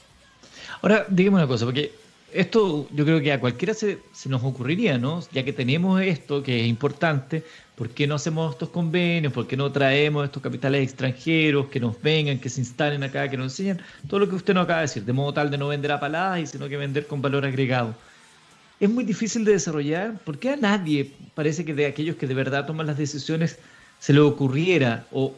[0.81, 1.91] Ahora, dígame una cosa, porque
[2.33, 5.21] esto yo creo que a cualquiera se, nos ocurriría, ¿no?
[5.31, 7.43] Ya que tenemos esto, que es importante,
[7.75, 9.33] ¿por qué no hacemos estos convenios?
[9.33, 13.37] ¿Por qué no traemos estos capitales extranjeros que nos vengan, que se instalen acá, que
[13.37, 13.81] nos enseñen?
[14.07, 15.99] Todo lo que usted nos acaba de decir, de modo tal de no vender a
[15.99, 17.93] paladas sino que vender con valor agregado.
[18.79, 20.17] Es muy difícil de desarrollar.
[20.23, 23.59] ¿Por qué a nadie parece que de aquellos que de verdad toman las decisiones
[24.01, 25.05] se le ocurriera?
[25.11, 25.33] ¿O,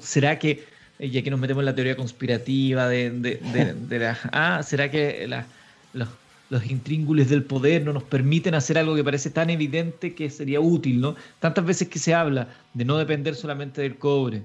[0.00, 0.64] será que,
[0.98, 4.18] eh, ya que nos metemos en la teoría conspirativa de, de la...
[4.32, 5.46] Ah, ¿será que la
[5.92, 6.08] los,
[6.50, 10.60] los intríngules del poder no nos permiten hacer algo que parece tan evidente que sería
[10.60, 11.16] útil, ¿no?
[11.38, 14.42] Tantas veces que se habla de no depender solamente del cobre.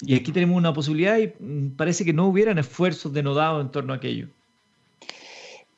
[0.00, 3.92] Y aquí tenemos una posibilidad y mm, parece que no hubieran esfuerzos denodados en torno
[3.92, 4.28] a aquello.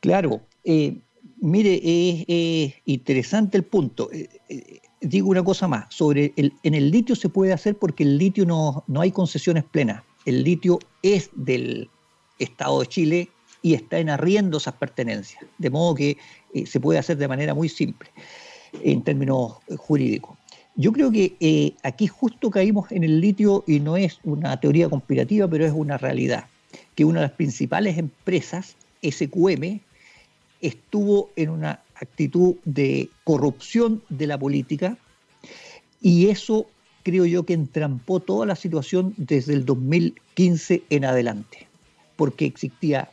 [0.01, 0.97] Claro, eh,
[1.41, 4.11] mire, es interesante el punto.
[5.01, 8.45] Digo una cosa más, sobre el, en el litio se puede hacer porque el litio
[8.45, 10.03] no, no hay concesiones plenas.
[10.25, 11.89] El litio es del
[12.39, 13.29] Estado de Chile,
[13.63, 16.17] y está en arriendo esas pertenencias, de modo que
[16.55, 18.09] eh, se puede hacer de manera muy simple
[18.83, 20.37] en términos eh, jurídicos.
[20.77, 24.89] Yo creo que eh, aquí justo caímos en el litio y no es una teoría
[24.89, 26.45] conspirativa, pero es una realidad,
[26.95, 29.81] que una de las principales empresas, SQM,
[30.61, 34.97] estuvo en una actitud de corrupción de la política
[36.01, 36.67] Y eso
[37.03, 41.67] creo yo que entrampó toda la situación desde el 2015 en adelante,
[42.17, 43.11] porque existía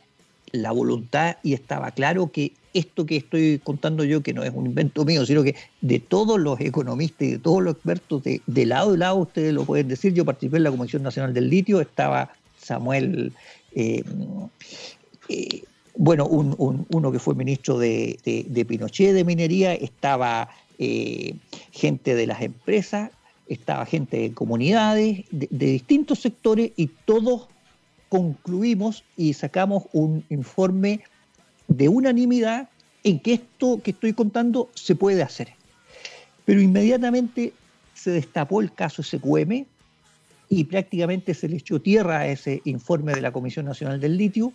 [0.52, 4.66] la voluntad y estaba claro que esto que estoy contando yo, que no es un
[4.66, 8.94] invento mío, sino que de todos los economistas y de todos los expertos de, lado
[8.94, 12.30] y lado, ustedes lo pueden decir, yo participé en la Comisión Nacional del Litio, estaba
[12.58, 13.32] Samuel,
[13.74, 14.04] eh,
[15.30, 15.62] eh,
[15.96, 21.34] bueno, uno que fue ministro de, Pinochet de Minería, estaba eh,
[21.72, 23.10] gente de las empresas,
[23.48, 27.48] estaba gente de comunidades, de, distintos sectores y todos
[28.08, 31.00] concluimos y sacamos un informe
[31.68, 32.68] de unanimidad
[33.02, 35.54] en que esto que estoy contando se puede hacer.
[36.44, 37.52] Pero inmediatamente
[37.94, 39.64] se destapó el caso SQM
[40.48, 44.52] y prácticamente se le echó tierra a ese informe de la Comisión Nacional del Litio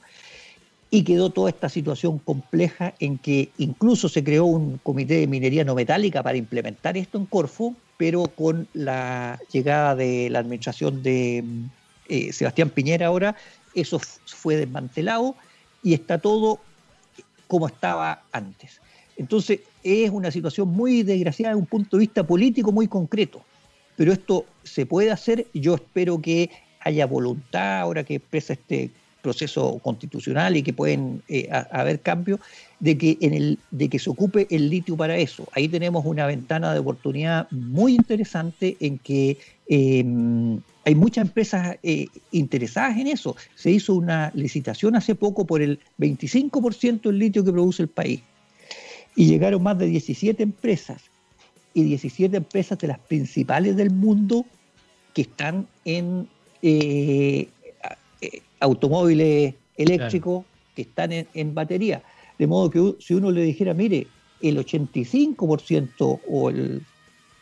[0.93, 5.63] y quedó toda esta situación compleja en que incluso se creó un comité de minería
[5.63, 11.45] no metálica para implementar esto en Corfo, pero con la llegada de la administración de
[12.09, 13.37] eh, Sebastián Piñera ahora,
[13.73, 15.35] eso fue desmantelado
[15.81, 16.59] y está todo
[17.47, 18.81] como estaba antes.
[19.15, 23.41] Entonces, es una situación muy desgraciada desde un punto de vista político muy concreto,
[23.95, 25.47] pero esto se puede hacer.
[25.53, 26.49] Yo espero que
[26.81, 32.39] haya voluntad ahora que empieza este proceso constitucional y que pueden eh, haber cambios
[32.79, 35.47] de que en el de que se ocupe el litio para eso.
[35.53, 42.07] Ahí tenemos una ventana de oportunidad muy interesante en que em, hay muchas empresas eh,
[42.31, 43.35] interesadas en eso.
[43.55, 48.21] Se hizo una licitación hace poco por el 25% del litio que produce el país.
[49.15, 51.03] Y llegaron más de 17 empresas.
[51.73, 54.45] Y 17 empresas de las principales del mundo
[55.13, 56.27] que están en
[56.61, 57.47] eh,
[58.21, 62.01] eh, automóviles eléctricos, que están en batería.
[62.37, 64.07] De modo que si uno le dijera, mire,
[64.41, 66.81] el 85% o el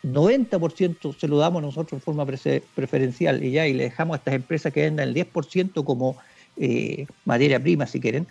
[0.03, 4.33] 90% se lo damos nosotros en forma preferencial y ya, y le dejamos a estas
[4.35, 6.17] empresas que vendan el 10% como
[6.57, 8.27] eh, materia prima, si quieren,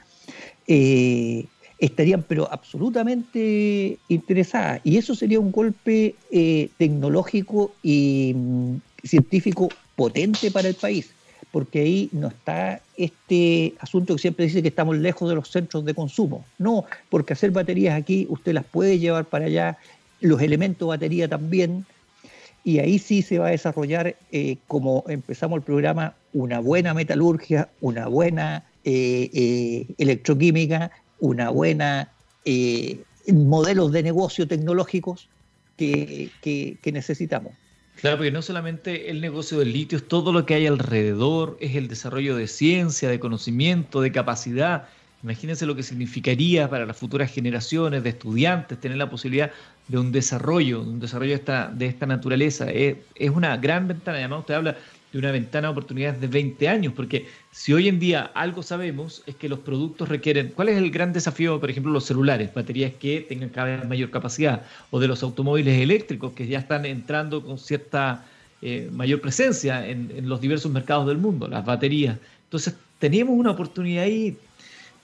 [0.67, 1.45] eh,
[1.79, 4.81] estarían pero absolutamente interesadas.
[4.85, 11.11] Y eso sería un golpe eh, tecnológico y mm, científico potente para el país,
[11.51, 15.85] porque ahí no está este asunto que siempre dice que estamos lejos de los centros
[15.85, 16.45] de consumo.
[16.59, 19.79] No, porque hacer baterías aquí usted las puede llevar para allá
[20.21, 21.87] los elementos batería también,
[22.65, 27.69] y ahí sí se va a desarrollar, eh, como empezamos el programa, una buena metalurgia,
[27.81, 32.13] una buena eh, eh, electroquímica, una buena
[33.31, 35.29] modelos de negocio tecnológicos
[35.77, 37.53] que, que necesitamos.
[38.01, 41.75] Claro, porque no solamente el negocio del litio, es todo lo que hay alrededor, es
[41.75, 44.89] el desarrollo de ciencia, de conocimiento, de capacidad.
[45.25, 49.51] Imagínense lo que significaría para las futuras generaciones de estudiantes tener la posibilidad
[49.89, 52.71] de un desarrollo, de un desarrollo de esta, de esta naturaleza.
[52.71, 52.99] Es,
[53.33, 54.77] una gran ventana, además usted habla
[55.13, 59.23] de una ventana de oportunidades de 20 años, porque si hoy en día algo sabemos
[59.27, 62.93] es que los productos requieren, ¿cuál es el gran desafío, por ejemplo, los celulares, baterías
[62.95, 67.43] que tengan cada vez mayor capacidad, o de los automóviles eléctricos que ya están entrando
[67.45, 68.25] con cierta
[68.61, 72.19] eh, mayor presencia en, los diversos mercados del mundo, las baterías.
[72.45, 74.37] Entonces, tenemos una oportunidad ahí,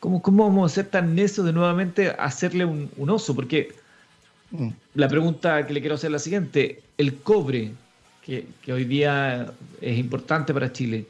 [0.01, 3.35] ¿cómo, cómo vamos a ser tan necios de nuevamente hacerle un, un oso?
[3.35, 3.71] Porque
[4.55, 4.69] Mm.
[4.95, 6.83] La pregunta que le quiero hacer es la siguiente.
[6.97, 7.73] El cobre,
[8.25, 11.07] que, hoy día es importante para Chile,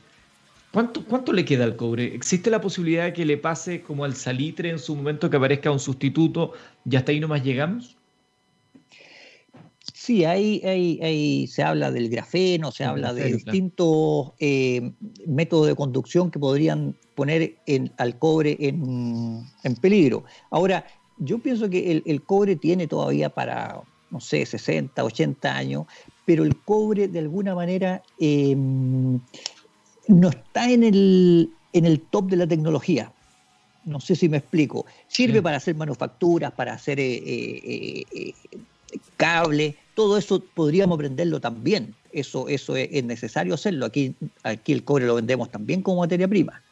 [0.73, 2.15] ¿cuánto, ¿cuánto le queda al cobre?
[2.15, 5.71] ¿Existe la posibilidad de que le pase como al salitre en su momento que aparezca
[5.71, 6.53] un sustituto
[6.85, 7.97] y hasta ahí nomás llegamos?
[9.93, 14.93] Sí, ahí, ahí, se habla del grafeno, se habla de distintos eh,
[15.27, 17.57] métodos de conducción que podrían poner
[17.97, 20.25] al cobre en, en, peligro.
[20.51, 20.85] Ahora,
[21.17, 25.87] yo pienso que el, cobre tiene todavía para, no sé, 60, 80 años,
[26.25, 29.21] pero el cobre de alguna manera em,
[30.09, 33.13] no está en el, en el top de la tecnología.
[33.85, 34.87] No sé si me explico.
[35.09, 38.33] Sirve para hacer manufacturas, para hacer eh, eh, eh,
[39.17, 41.95] cable, todo eso podríamos aprenderlo también.
[42.13, 43.87] Eso, eso es, es, necesario hacerlo.
[43.87, 46.63] Aquí, aquí el cobre lo vendemos también como materia prima.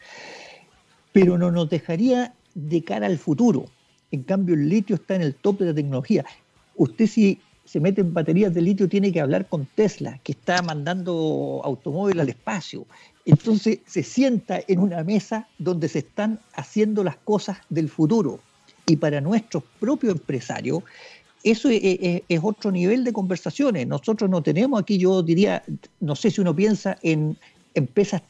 [1.12, 3.67] Pero no nos dejaría de cara al futuro.
[4.11, 6.25] En cambio, el litio está en el top de la tecnología.
[6.77, 10.62] Usted si se mete en baterías de litio tiene que hablar con Tesla, que está
[10.62, 12.87] mandando automóviles al espacio.
[13.24, 18.41] Entonces se sienta en una mesa donde se están haciendo las cosas del futuro.
[18.87, 20.82] Y para nuestros propios empresarios,
[21.45, 23.87] eso es, otro nivel de conversaciones.
[23.87, 25.62] Nosotros no tenemos aquí, yo diría,
[26.01, 27.37] no sé si uno piensa en
[27.74, 28.22] empresas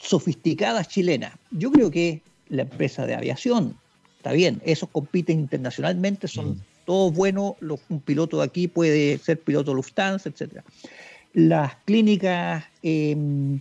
[0.00, 1.32] sofisticadas chilenas.
[1.50, 3.76] Yo creo que la empresa de aviación,
[4.18, 6.60] está bien, esos compiten internacionalmente, son, mm.
[6.84, 7.56] Todo bueno,
[7.88, 10.62] un piloto de aquí puede ser piloto Lufthansa, etc.
[11.32, 13.60] Las clínicas em,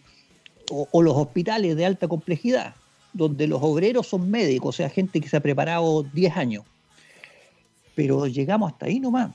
[0.69, 2.75] o, los hospitales de alta complejidad,
[3.13, 6.65] donde los obreros son médicos, o sea, gente que se ha preparado 10 años.
[7.95, 9.31] Pero llegamos hasta ahí nomás.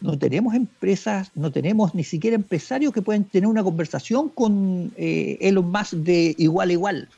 [0.00, 5.38] No tenemos empresas, no tenemos ni siquiera empresarios que puedan tener una conversación con eh,
[5.40, 7.08] Elon Musk de igual a igual.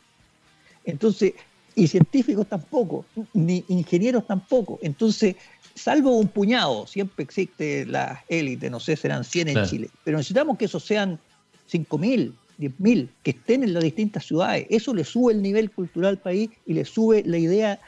[0.84, 1.34] Entonces,
[1.78, 4.80] y científicos tampoco, ni ingenieros tampoco.
[4.82, 5.36] Entonces,
[5.78, 10.58] salvo un puñado, siempre existe la élite, no sé, serán 100 en Chile, pero necesitamos
[10.58, 11.18] que esos sean
[11.70, 14.66] 5.000, 10.000, que estén en las distintas ciudades.
[14.68, 17.80] Eso le sube el nivel cultural al país y le sube la idea,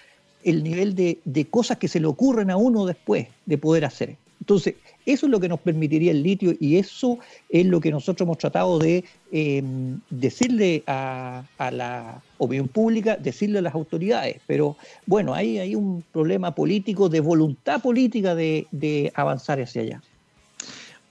[0.45, 4.17] el nivel de, de cosas que se le ocurren a uno después de poder hacer.
[4.51, 4.75] Entonces,
[5.07, 7.21] eso es lo que nos permitiría el litio y eso
[7.51, 13.63] es lo que nosotros hemos tratado de em, decirle a, la opinión pública, decirle a
[13.63, 14.41] las autoridades.
[14.49, 14.77] Pero
[15.07, 20.03] bueno, ahí hay un problema político, de voluntad política de, avanzar hacia allá.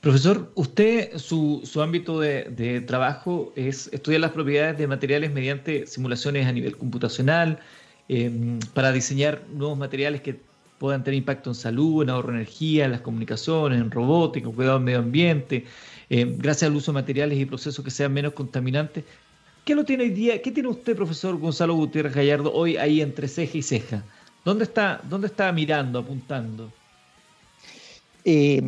[0.01, 6.45] Profesor, usted, su, ámbito de, de, trabajo es estudiar las propiedades de materiales mediante simulaciones
[6.45, 7.59] a nivel computacional,
[8.09, 10.48] em, para diseñar nuevos materiales que
[10.79, 14.77] puedan tener impacto en salud, en ahorro de energía, en las comunicaciones, en robótica, cuidado
[14.77, 15.65] del medio ambiente,
[16.09, 19.03] eh, gracias al uso de materiales y procesos que sean menos contaminantes.
[19.65, 20.41] ¿Qué lo tiene hoy día?
[20.41, 24.03] ¿Qué tiene usted, profesor Gonzalo Gutiérrez Gallardo, hoy ahí entre ceja y ceja?
[24.43, 26.71] ¿Dónde está, dónde está mirando, apuntando?
[28.23, 28.61] Eh,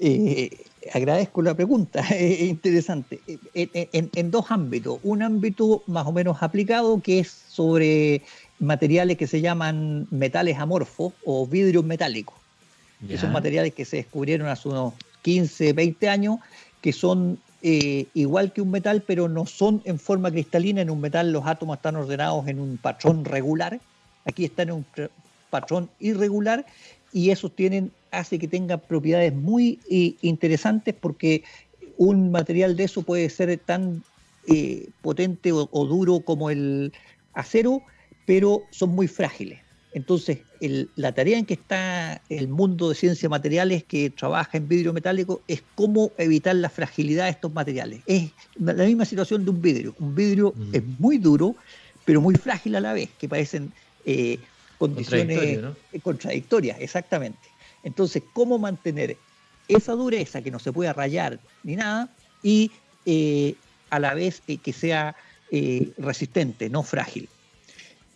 [0.00, 0.50] eh,
[0.94, 3.20] agradezco la pregunta, es interesante.
[3.52, 5.00] En, en, dos ámbitos.
[5.02, 8.22] Un ámbito más o menos aplicado que es sobre
[8.62, 12.36] materiales que se llaman metales amorfos o vidrios metálicos.
[13.06, 16.38] que son materiales que se descubrieron hace unos 15, 20 años,
[16.80, 20.80] que son eh, igual que un metal, pero no son en forma cristalina.
[20.80, 23.80] En un metal los átomos están ordenados en un patrón regular.
[24.24, 24.86] Aquí están en un
[25.50, 26.64] patrón irregular
[27.12, 31.42] y eso tienen, hace que tengan propiedades muy eh, interesantes porque
[31.98, 34.02] un material de eso puede ser tan
[34.48, 36.92] eh, potente o, duro como el
[37.32, 37.82] acero,
[38.26, 39.60] pero son muy frágiles.
[39.94, 40.38] Entonces,
[40.96, 45.42] la tarea en que está el mundo de ciencias materiales que trabaja en vidrio metálico
[45.48, 48.00] es cómo evitar la fragilidad de estos materiales.
[48.06, 49.94] Es la misma situación de un vidrio.
[49.98, 51.54] Un vidrio es muy duro,
[52.06, 53.70] pero muy frágil a la vez, que parecen
[54.06, 54.38] eh,
[54.78, 55.60] condiciones
[56.02, 57.50] contradictorias, exactamente.
[57.82, 59.18] Entonces, ¿cómo mantener
[59.68, 62.08] esa dureza que no se pueda rayar ni nada
[62.42, 62.70] y
[63.04, 63.56] eh,
[63.90, 65.14] a la vez eh, que sea
[65.98, 67.28] resistente, no frágil?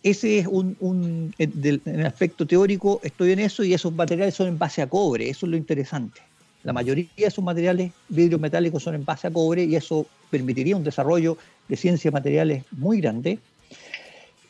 [0.03, 4.57] Ese es un, en el aspecto teórico, estoy en eso y esos materiales son en
[4.57, 6.21] base a cobre, eso es lo interesante.
[6.63, 10.75] La mayoría de esos materiales vidrios metálicos son en base a cobre y eso permitiría
[10.75, 11.37] un desarrollo
[11.67, 13.39] de ciencias materiales muy grande.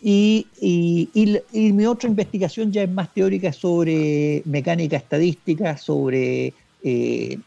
[0.02, 0.48] Y,
[1.54, 7.38] mi otra investigación ya es más teórica sobre mecánica estadística, sobre eh,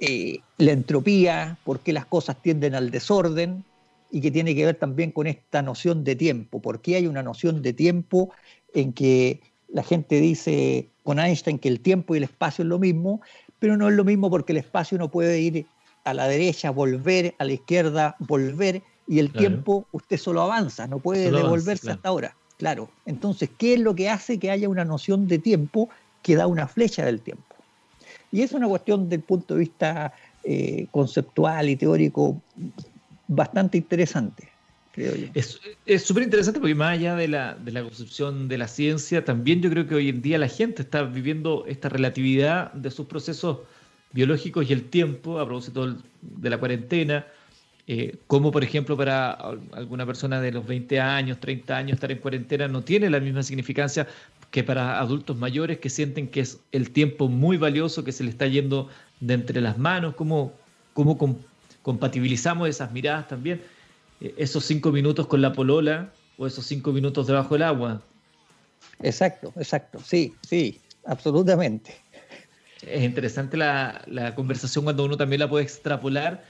[0.00, 3.64] eh, la entropía, por qué las cosas tienden al desorden,
[4.10, 6.60] y que tiene que ver también con esta noción de tiempo.
[6.60, 8.30] porque hay una noción de tiempo
[8.74, 12.78] en que la gente dice con Einstein que el tiempo y el espacio es lo
[12.78, 13.20] mismo,
[13.58, 15.66] pero no es lo mismo porque el espacio no puede ir
[16.04, 20.98] a la derecha, volver, a la izquierda, volver, y el tiempo usted solo avanza, no
[20.98, 22.36] puede devolverse hasta ahora.
[22.58, 22.88] Claro.
[23.04, 25.88] Entonces, ¿qué es lo que hace que haya una noción de tiempo
[26.22, 27.54] que da una flecha del tiempo?
[28.32, 32.40] Y es una cuestión del punto de vista eh, conceptual y teórico
[33.28, 34.48] bastante interesante.
[34.92, 35.26] Creo yo.
[35.34, 39.60] Es súper interesante porque más allá de la, de la concepción de la ciencia, también
[39.60, 43.58] yo creo que hoy en día la gente está viviendo esta relatividad de sus procesos
[44.12, 47.26] biológicos y el tiempo a propósito de la cuarentena,
[47.86, 49.32] eh, como por ejemplo para
[49.72, 53.42] alguna persona de los 20 años, 30 años estar en cuarentena no tiene la misma
[53.42, 54.08] significancia
[54.50, 58.30] que para adultos mayores que sienten que es el tiempo muy valioso que se le
[58.30, 58.88] está yendo
[59.20, 60.52] de entre las manos, como,
[60.94, 61.38] como
[61.86, 63.62] compatibilizamos esas miradas también,
[64.20, 68.02] eh, esos cinco minutos con la polola o esos cinco minutos debajo del agua.
[69.04, 71.94] Exacto, exacto, sí, sí, absolutamente.
[72.82, 76.42] Es interesante la, conversación cuando uno también la puede extrapolar,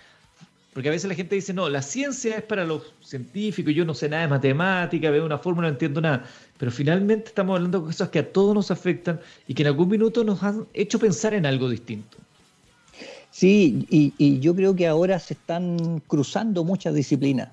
[0.72, 3.92] porque a veces la gente dice, no, la ciencia es para los científicos, yo no
[3.92, 6.24] sé nada de matemática, veo una fórmula, no entiendo nada,
[6.56, 9.90] pero finalmente estamos hablando de cosas que a todos nos afectan y que en algún
[9.90, 12.16] minuto nos han hecho pensar en algo distinto.
[13.36, 17.50] Sí, y, yo creo que ahora se están cruzando muchas disciplinas.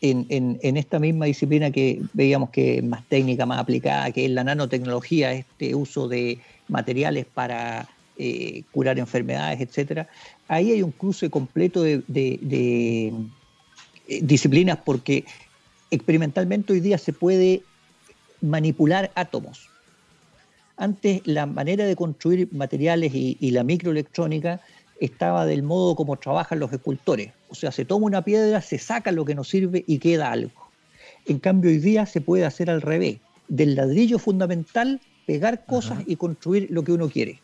[0.00, 4.44] En, esta misma disciplina que veíamos que es más técnica, más aplicada, que es la
[4.44, 10.06] nanotecnología, este uso de materiales para eh, curar enfermedades, etcétera.
[10.46, 13.12] Ahí hay un cruce completo de, de
[14.06, 15.24] eh, disciplinas porque
[15.90, 17.62] experimentalmente hoy día se puede
[18.42, 19.70] manipular átomos
[20.76, 24.60] Antes la manera de construir materiales y, y la microelectrónica
[25.00, 27.32] estaba del modo como trabajan los escultores.
[27.48, 30.52] O sea, se toma una piedra, se saca lo que no sirve y queda algo.
[31.26, 33.18] En cambio, hoy día se puede hacer al revés.
[33.48, 37.40] Del ladrillo fundamental, pegar cosas y construir lo que uno quiere.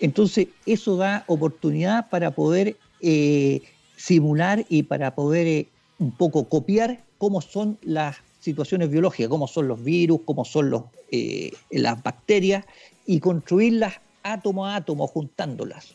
[0.00, 3.62] Entonces, eso da oportunidad para poder eh,
[3.96, 5.68] simular y para poder eh,
[5.98, 10.82] un poco copiar cómo son las situaciones biológicas, cómo son los virus, cómo son los,
[11.10, 12.64] eh, las bacterias
[13.06, 15.94] y construirlas átomo a átomo, juntándolas.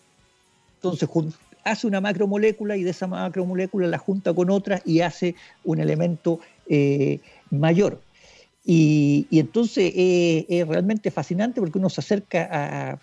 [0.82, 1.09] Entonces
[1.65, 6.39] hace una macromolécula y de esa macromolécula la junta con otras y hace un elemento
[6.67, 7.19] eh,
[7.51, 8.01] mayor.
[8.65, 12.99] Y, entonces eh, es realmente fascinante porque uno se acerca a,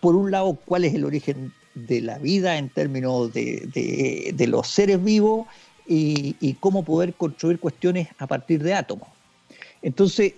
[0.00, 5.02] por un lado, cuál es el origen de la vida en términos de, los seres
[5.02, 5.46] vivos
[5.86, 9.08] y, cómo poder construir cuestiones a partir de átomos.
[9.82, 10.34] Entonces,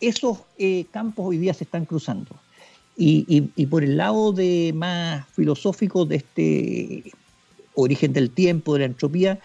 [0.00, 2.36] esos eh, campos hoy día se están cruzando.
[2.98, 7.04] Y, por el lado de más filosófico de este
[7.74, 9.38] origen del tiempo, de la entropía,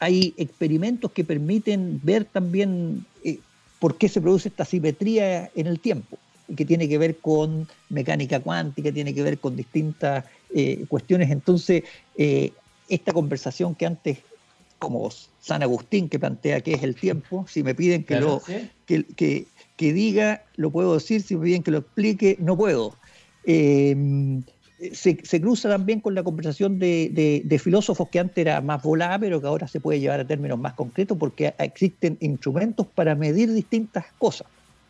[0.00, 3.38] hay experimentos que permiten ver también eh,
[3.78, 6.18] por qué se produce esta simetría en el tiempo,
[6.56, 11.30] que tiene que ver con mecánica cuántica, tiene que ver con distintas eh, cuestiones.
[11.30, 11.84] Entonces,
[12.16, 12.52] eh,
[12.88, 14.18] esta conversación que antes,
[14.80, 15.08] como
[15.40, 18.42] San Agustín que plantea qué es el tiempo, si me piden que lo
[18.86, 19.46] que, que
[19.78, 22.94] diga, lo puedo decir, si me piden que lo explique, no puedo.
[23.44, 24.42] Em,
[24.92, 29.46] se, cruza también con la conversación de, filósofos que antes era más volada, pero que
[29.46, 34.46] ahora se puede llevar a términos más concretos porque existen instrumentos para medir distintas cosas.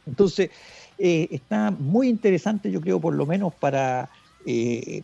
[0.07, 0.51] Entonces,
[0.99, 4.11] eh, está muy interesante, yo creo, por lo menos para
[4.45, 5.03] eh,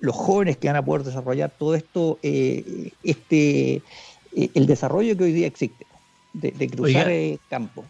[0.00, 3.82] los jóvenes que van a poder desarrollar todo esto, eh, este,
[4.34, 5.86] el desarrollo que hoy día existe,
[6.34, 7.10] de, cruzar
[7.48, 7.86] campos.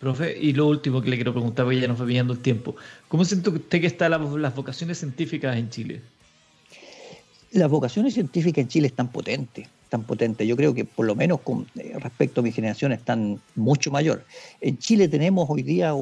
[0.00, 2.74] Profe, y lo último que le quiero preguntar, porque ya nos va pillando el tiempo.
[3.08, 6.00] ¿Cómo siente usted que están las, vocaciones científicas en Chile?
[7.52, 10.48] Las vocaciones científicas en Chile están potentes, tan potentes.
[10.48, 14.24] Yo creo que por lo menos con eh, respecto a mi generación están mucho mayor.
[14.62, 15.92] En Chile tenemos hoy día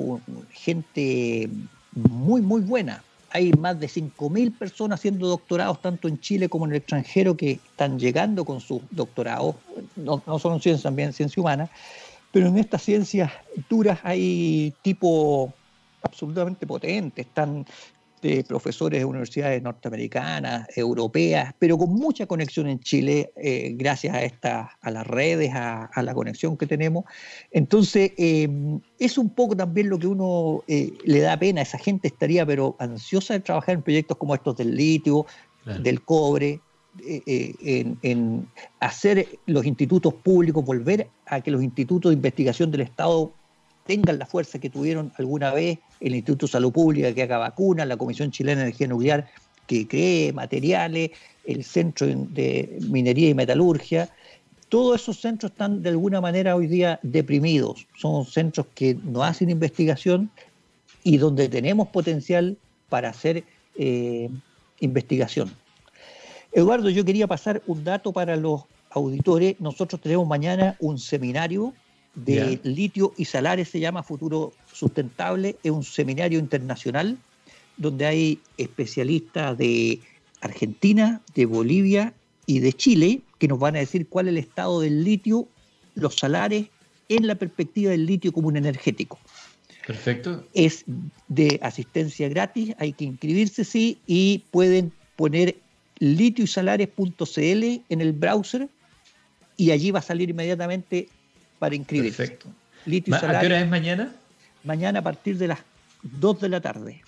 [0.52, 1.50] gente
[1.92, 3.02] muy, muy buena.
[3.30, 7.58] Hay más de 5.000 personas haciendo doctorados tanto en Chile como en el extranjero que
[7.72, 9.56] están llegando con sus doctorados,
[9.96, 11.68] no, solo en ciencia, también en ciencia humana
[12.32, 13.32] pero en estas ciencias
[13.68, 15.52] duras hay tipo
[16.02, 17.64] absolutamente potentes, están
[18.22, 24.22] de profesores de universidades norteamericanas, europeas, pero con mucha conexión en Chile, eh, gracias a,
[24.22, 27.04] esta, a las redes, a, la conexión que tenemos.
[27.50, 28.48] Entonces, eh,
[28.98, 31.62] es un poco también lo que uno eh, le da pena.
[31.62, 35.26] Esa gente estaría, pero ansiosa de trabajar en proyectos como estos del litio,
[35.82, 36.60] del cobre,
[37.06, 38.48] eh, eh, en,
[38.80, 43.32] hacer los institutos públicos, volver a que los institutos de investigación del Estado
[43.86, 47.86] tengan la fuerza que tuvieron alguna vez el Instituto de Salud Pública que haga vacunas,
[47.86, 49.30] la Comisión Chilena de Energía Nuclear
[49.66, 51.10] que cree materiales,
[51.44, 54.08] el Centro de Minería y Metalurgia.
[54.68, 57.86] Todos esos centros están de alguna manera hoy día deprimidos.
[57.96, 60.30] Son centros que no hacen investigación
[61.04, 62.56] y donde tenemos potencial
[62.88, 63.44] para hacer
[63.76, 64.28] eh,
[64.80, 65.50] investigación.
[66.58, 69.54] Eduardo, yo quería pasar un dato para los auditores.
[69.60, 71.72] Nosotros tenemos mañana un seminario
[72.16, 75.54] de litio y salares, se llama Futuro Sustentable.
[75.62, 77.16] Es un seminario internacional
[77.76, 80.00] donde hay especialistas de
[80.40, 82.12] Argentina, de Bolivia
[82.46, 85.46] y de Chile que nos van a decir cuál es el estado del litio,
[85.94, 86.66] los salares
[87.08, 89.20] en la perspectiva del litio como un energético.
[89.86, 90.44] Perfecto.
[90.54, 90.84] Es
[91.28, 95.56] de asistencia gratis, hay que inscribirse, sí, y pueden poner
[95.98, 98.68] litioisalares.cl en el browser
[99.56, 101.08] y allí va a salir inmediatamente
[101.58, 102.16] para inscribirse.
[102.16, 102.48] Perfecto.
[103.26, 104.14] ¿A qué hora es mañana?
[104.64, 105.58] Mañana a partir de las
[106.02, 107.02] 2 de la tarde.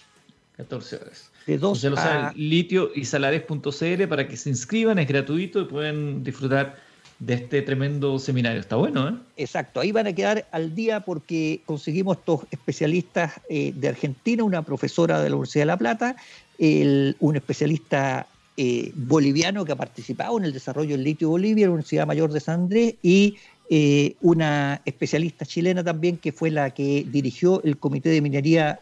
[0.56, 1.30] 14 horas.
[1.46, 2.32] De 2 a...
[2.36, 6.76] litioisalares.cl para que se inscriban, es gratuito y pueden disfrutar
[7.18, 8.60] de este tremendo seminario.
[8.60, 9.14] Está bueno, ¿eh?
[9.36, 14.62] Exacto, ahí van a quedar al día porque conseguimos estos especialistas eh, de Argentina, una
[14.62, 16.16] profesora de la Universidad de La Plata,
[16.58, 18.26] un especialista
[18.62, 22.40] eh, boliviano que ha participado en el desarrollo del litio Bolivia, la Universidad Mayor de
[22.40, 23.38] San Andrés, y
[23.70, 28.80] eh, una especialista chilena también que fue la que dirigió el Comité de Minería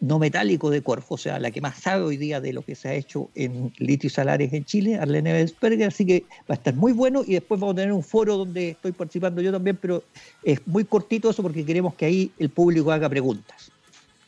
[0.00, 2.74] No Metálico de Corfo, o sea, la que más sabe hoy día de lo que
[2.74, 6.54] se ha hecho en litio y salares en Chile, Arlene Belsberger, así que va a
[6.54, 9.78] estar muy bueno y después vamos a tener un foro donde estoy participando yo también,
[9.80, 10.02] pero
[10.42, 13.70] es muy cortito eso porque queremos que ahí el público haga preguntas.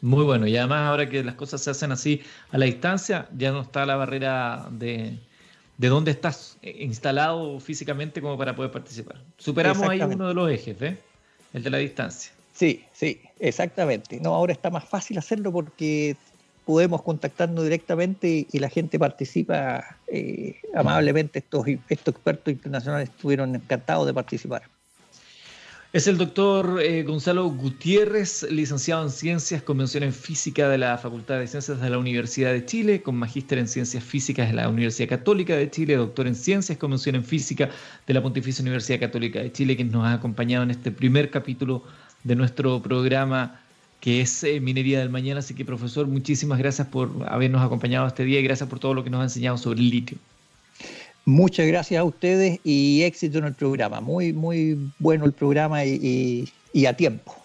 [0.02, 3.52] Muy bueno, y además ahora que las cosas se hacen así a la distancia, ya
[3.52, 5.16] no está la barrera de,
[5.78, 9.22] de dónde estás instalado físicamente como para poder participar.
[9.38, 10.98] Superamos ahí uno de los ejes, ¿ves?
[11.52, 12.32] El de la distancia.
[12.52, 14.18] Sí, sí, exactamente.
[14.18, 16.16] No, ahora está más fácil hacerlo porque
[16.64, 21.38] podemos contactarnos directamente y la gente participa eh, amablemente.
[21.38, 24.62] Estos, estos expertos internacionales estuvieron encantados de participar.
[25.92, 30.96] Es el doctor eh, Gonzalo Gutiérrez, licenciado en Ciencias, con mención en Física de la
[30.96, 34.70] Facultad de Ciencias de la Universidad de Chile, con magíster en Ciencias Físicas de la
[34.70, 37.68] Universidad Católica de Chile, doctor en Ciencias, con mención en Física
[38.06, 41.84] de la Pontificia Universidad Católica de Chile, quien nos ha acompañado en este primer capítulo
[42.24, 43.60] de nuestro programa
[44.00, 45.40] que es eh, Minería del Mañana.
[45.40, 49.04] Así que, profesor, muchísimas gracias por habernos acompañado este día y gracias por todo lo
[49.04, 50.16] que nos ha enseñado sobre el litio.
[51.24, 54.00] Muchas gracias a ustedes y éxito en el programa.
[54.00, 56.48] Muy, muy bueno el programa y,
[56.86, 57.36] a tiempo.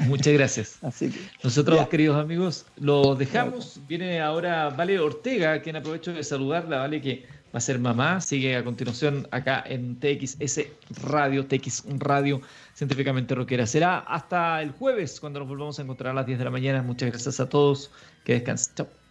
[0.00, 0.78] Muchas gracias.
[0.82, 1.12] Así
[1.42, 3.80] Nosotros, queridos amigos, los dejamos.
[3.88, 8.20] Viene ahora Vale Ortega, quien aprovecho de saludarla, Vale, que va a ser mamá.
[8.20, 10.60] Sigue a continuación acá en TXS
[11.02, 12.40] Radio, TX Radio,
[12.74, 13.66] científicamente rockera.
[13.66, 16.82] Será hasta el jueves cuando nos volvamos a encontrar a las 10 de la mañana.
[16.82, 17.90] Muchas gracias a todos.
[18.24, 18.74] Que descansen.
[18.76, 19.05] Chao.